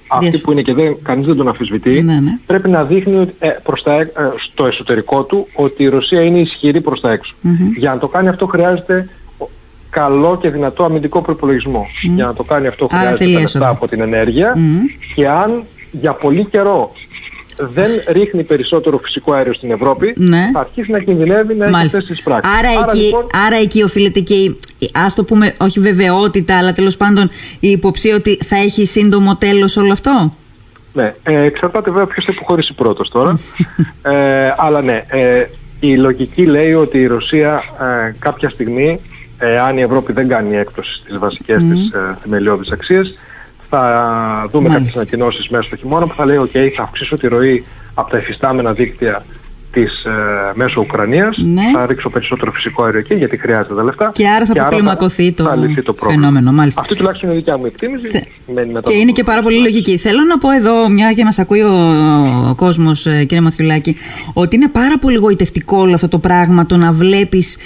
[0.09, 2.39] αυτή Διασ- που είναι και δεν, κανείς δεν τον αμφισβητεί, Ναι, ναι.
[2.47, 6.39] πρέπει να δείχνει ότι, ε, προς τα, ε, στο εσωτερικό του ότι η Ρωσία είναι
[6.39, 7.35] ισχυρή προς τα εξω
[7.77, 9.45] Για να το κάνει αυτό χρειάζεται ο-
[9.91, 11.87] καλό και δυνατό αμυντικό προπολογισμό.
[12.15, 13.71] Για να το κάνει αυτό Άρα χρειάζεται θέλει τα λεφτά έσοδα.
[13.77, 14.79] από την ενέργεια Μμμ.
[15.15, 16.93] και αν για πολύ καιρό
[17.61, 20.51] δεν ρίχνει περισσότερο φυσικό αέριο στην Ευρώπη, Ναι.
[20.53, 21.99] θα αρχίσει να κινδυνεύει να έχει Μάλιστα.
[21.99, 22.53] αυτές τις πράξεις.
[22.59, 24.59] Άρα, εκεί, λοιπόν, άρα εκεί οφείλεται και η,
[24.93, 27.31] ας το πούμε, όχι βεβαιότητα, αλλά τέλος πάντων
[27.61, 30.33] η υποψία ότι θα έχει σύντομο τέλος όλο αυτό;
[30.93, 33.39] Ναι, ε, εξαρτάται βέβαια ποιος θα υποχωρήσει πρώτος τώρα.
[34.15, 35.45] ε, αλλά ναι, ε,
[35.81, 37.63] η λογική λέει ότι η Ρωσία
[38.07, 39.01] ε, κάποια στιγμή,
[39.39, 43.19] ε, αν η Ευρώπη δεν κάνει έκπτωση στις βασικές της ε, θεμελιώδεις αξίες,
[43.71, 44.79] θα δούμε Μάλιστα.
[44.79, 47.65] κάποιες ανακοινώσεις μέσα στο χειμώνα που θα λέει «ΟΚ, θα αυξήσω τη ροή
[47.95, 49.23] από τα εφιστάμενα δίκτυα
[49.81, 50.11] της ε,
[50.55, 51.63] μέσω Ουκρανίας, Ναι.
[51.75, 55.45] θα ρίξω περισσότερο φυσικό αέριο εκεί γιατί χρειάζεται τα λεφτά Και άρα θα αποκλιμακωθεί το
[55.45, 56.23] θα λυθεί το πρόβλημα.
[56.23, 56.81] φαινόμενο, μάλιστα.
[56.81, 58.09] Αυτή τουλάχιστον είναι η δικιά μου εκτίμηση.
[58.09, 58.25] Θε-
[58.55, 59.77] Μένει μετά Και το είναι και πάρα πολύ πρόγραμμα.
[59.79, 59.97] λογική.
[60.09, 61.73] Θέλω να πω εδώ, μια και μας ακούει ο,
[62.51, 63.97] ο κόσμος, κύριε Μαθιουλάκη,
[64.33, 67.57] ότι είναι πάρα πολύ γοητευτικό όλο αυτό το πράγμα το να βλέπεις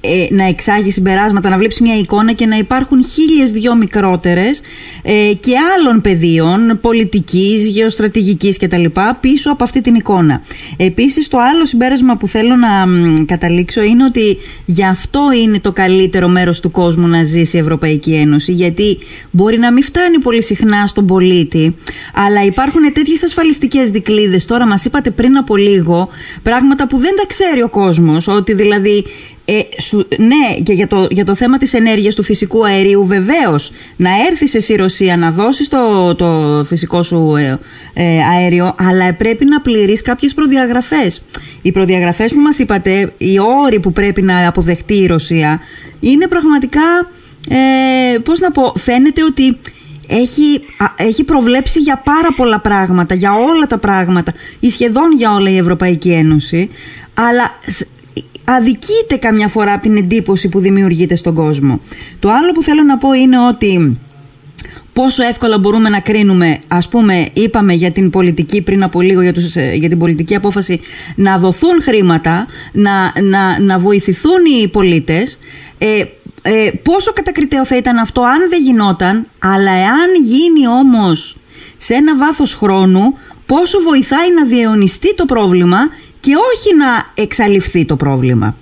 [0.00, 4.60] ε, να εξάγεις συμπεράσματα, να βλέπεις μια εικόνα και να υπάρχουν χίλιες δυο μικρότερες
[5.02, 8.84] ε, και άλλων πεδίων πολιτικής, γεωστρατηγικής κτλ.
[9.20, 10.42] πίσω από αυτή την εικόνα.
[10.76, 14.36] Επίσης, το άλλο συμπέρασμα που θέλω να μ, καταλήξω είναι ότι
[14.66, 18.52] γι' αυτό είναι το καλύτερο μέρος του κόσμου να ζήσει η Ευρωπαϊκή Ένωση.
[18.52, 18.98] Γιατί
[19.30, 21.76] μπορεί να μην φτάνει πολύ συχνά στον πολίτη,
[22.14, 24.44] αλλά υπάρχουν τέτοιες ασφαλιστικές δικλείδες.
[24.44, 26.08] Τώρα, μας είπατε πριν από λίγο
[26.42, 28.28] πράγματα που δεν τα ξέρει ο κόσμος.
[28.28, 29.04] Ότι δηλαδή
[29.50, 33.72] ε, σου- ναι, και για το, για το θέμα της ενέργειας του φυσικού αερίου βεβαίως
[33.96, 37.58] να έρθεις εσύ Ρωσία να δώσεις το, το φυσικό σου ε,
[37.94, 41.22] ε, αέριο αλλά πρέπει να πληρείς κάποιες προδιαγραφές.
[41.68, 45.60] Οι προδιαγραφές που μας είπατε, οι όροι που πρέπει να αποδεχτεί η Ρωσία
[46.00, 47.10] είναι πραγματικά,
[47.48, 49.58] ε, πώς να πω, φαίνεται ότι
[50.08, 55.32] έχει, α, έχει προβλέψει για πάρα πολλά πράγματα, για όλα τα πράγματα ή σχεδόν για
[55.34, 56.70] όλα η Ευρωπαϊκή Ένωση
[57.14, 57.86] αλλά σ-
[58.44, 61.80] αδικείται καμιά φορά από την εντύπωση που δημιουργείται στον κόσμο.
[62.18, 63.98] Το άλλο που θέλω να πω είναι ότι
[65.00, 69.32] πόσο εύκολα μπορούμε να κρίνουμε, ας πούμε είπαμε για την πολιτική πριν από λίγο για,
[69.32, 70.80] τους, ε, για την πολιτική απόφαση
[71.14, 75.38] να δοθούν χρήματα, να, να, να βοηθηθούν οι πολίτες
[75.78, 76.04] ε,
[76.42, 81.36] ε, πόσο κατακριτέο θα ήταν αυτό αν δεν γινόταν αλλά εάν γίνει όμως
[81.78, 85.78] σε ένα βάθος χρόνου πόσο βοηθάει να διαιωνιστεί το πρόβλημα
[86.20, 88.56] και όχι να εξαλειφθεί το πρόβλημα.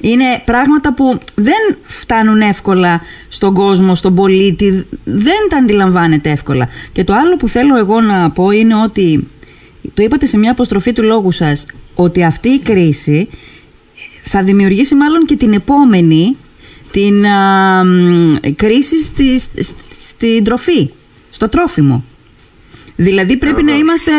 [0.00, 6.68] Είναι πράγματα που δεν φτάνουν εύκολα στον κόσμο, στον πολίτη, δεν τα αντιλαμβάνεται εύκολα.
[6.92, 9.28] Και το άλλο που θέλω εγώ να πω είναι ότι,
[9.94, 13.28] το είπατε σε μια αποστροφή του λόγου σας, ότι αυτή η κρίση
[14.22, 16.36] θα δημιουργήσει μάλλον και την επόμενη,
[16.90, 19.64] την α, μ, κρίση στη, στη-
[20.08, 20.90] στην τροφή,
[21.30, 22.04] στο τρόφιμο.
[22.96, 24.12] Δηλαδή πρέπει να είμαστε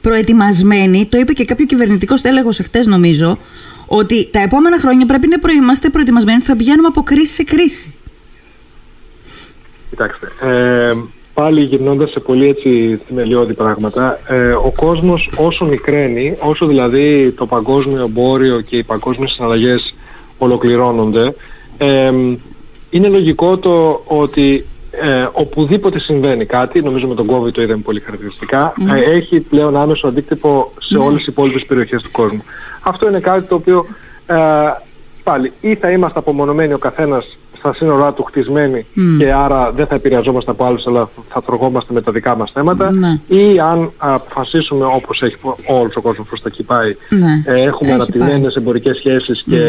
[0.00, 3.38] προετοιμασμένοι, το είπε και κάποιο κυβερνητικό στέλεχος εχθές νομίζω,
[3.94, 7.42] ότι τα επόμενα χρόνια πρέπει να προ- είμαστε προετοιμασμένοι ότι θα πηγαίνουμε από κρίση σε
[7.44, 7.94] κρίση.
[9.90, 10.94] Κοιτάξτε, ε,
[11.34, 17.46] πάλι γυρνώντας σε πολύ έτσι θεμελιώδη πράγματα, ε, ο κόσμος όσο μικραίνει, όσο δηλαδή το
[17.46, 19.94] παγκόσμιο εμπόριο και οι παγκόσμιες συναλλαγές
[20.38, 21.34] ολοκληρώνονται,
[21.78, 22.12] ε,
[22.90, 24.64] είναι λογικό το ότι
[25.00, 29.76] ε, οπουδήποτε συμβαίνει κάτι, νομίζω με τον COVID το είδαμε πολύ χαρακτηριστικά, ε, έχει πλέον
[29.76, 32.42] άμεσο αντίκτυπο σε όλες τις υπόλοιπες περιοχές του κόσμου.
[32.82, 33.86] Αυτό είναι κάτι το οποίο
[34.26, 34.36] ε,
[35.22, 38.86] πάλι ή θα είμαστε απομονωμένοι ο καθένας στα σύνορά του χτισμένοι
[39.18, 42.90] και άρα δεν θα επηρεαζόμαστε από άλλους αλλά θα τρογόμαστε με τα δικά μας θέματα
[42.96, 43.18] Ναι.
[43.36, 45.36] ή αν αποφασίσουμε όπως έχει
[45.66, 47.42] όλος ο κόσμος προς τα εκεί πάει Ναι.
[47.44, 49.60] ε, έχουμε Έχει αναπτυγμένες εμπορικές σχέσεις και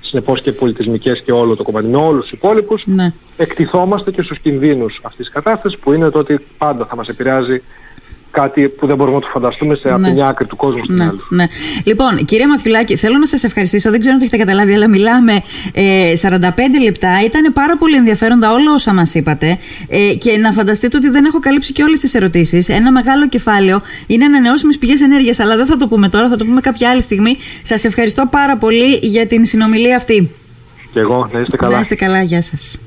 [0.00, 3.12] συνεπώς και πολιτισμικές και όλο το κομμάτι με όλους τους υπόλοιπους Ναι.
[3.36, 7.62] εκτιθόμαστε και στους κινδύνους αυτής της κατάστασης που είναι το ότι πάντα θα μας επηρεάζει
[8.30, 10.08] κάτι που δεν μπορούμε να το φανταστούμε σε από Ναι.
[10.08, 11.20] τη μια άκρη του κόσμου στην Ναι, άλλη.
[11.28, 11.44] ναι.
[11.84, 13.90] Λοιπόν, κύριε Μαθιουλάκη, θέλω να σας ευχαριστήσω.
[13.90, 16.38] Δεν ξέρω αν το έχετε καταλάβει, αλλά μιλάμε ε, 45
[16.82, 17.22] λεπτά.
[17.24, 19.58] Ήταν πάρα πολύ ενδιαφέροντα όλα όσα μας είπατε.
[19.88, 22.68] Ε, και να φανταστείτε ότι δεν έχω καλύψει και όλες τις ερωτήσεις.
[22.68, 26.44] Ένα μεγάλο κεφάλαιο είναι ανανεώσιμες πηγές ενέργειας, αλλά δεν θα το πούμε τώρα, θα το
[26.44, 27.36] πούμε κάποια άλλη στιγμή.
[27.62, 30.30] Σας ευχαριστώ πάρα πολύ για την συνομιλία αυτή.
[30.92, 31.74] Και εγώ να είστε καλά.
[31.74, 32.78] Να είστε καλά, γεια σας.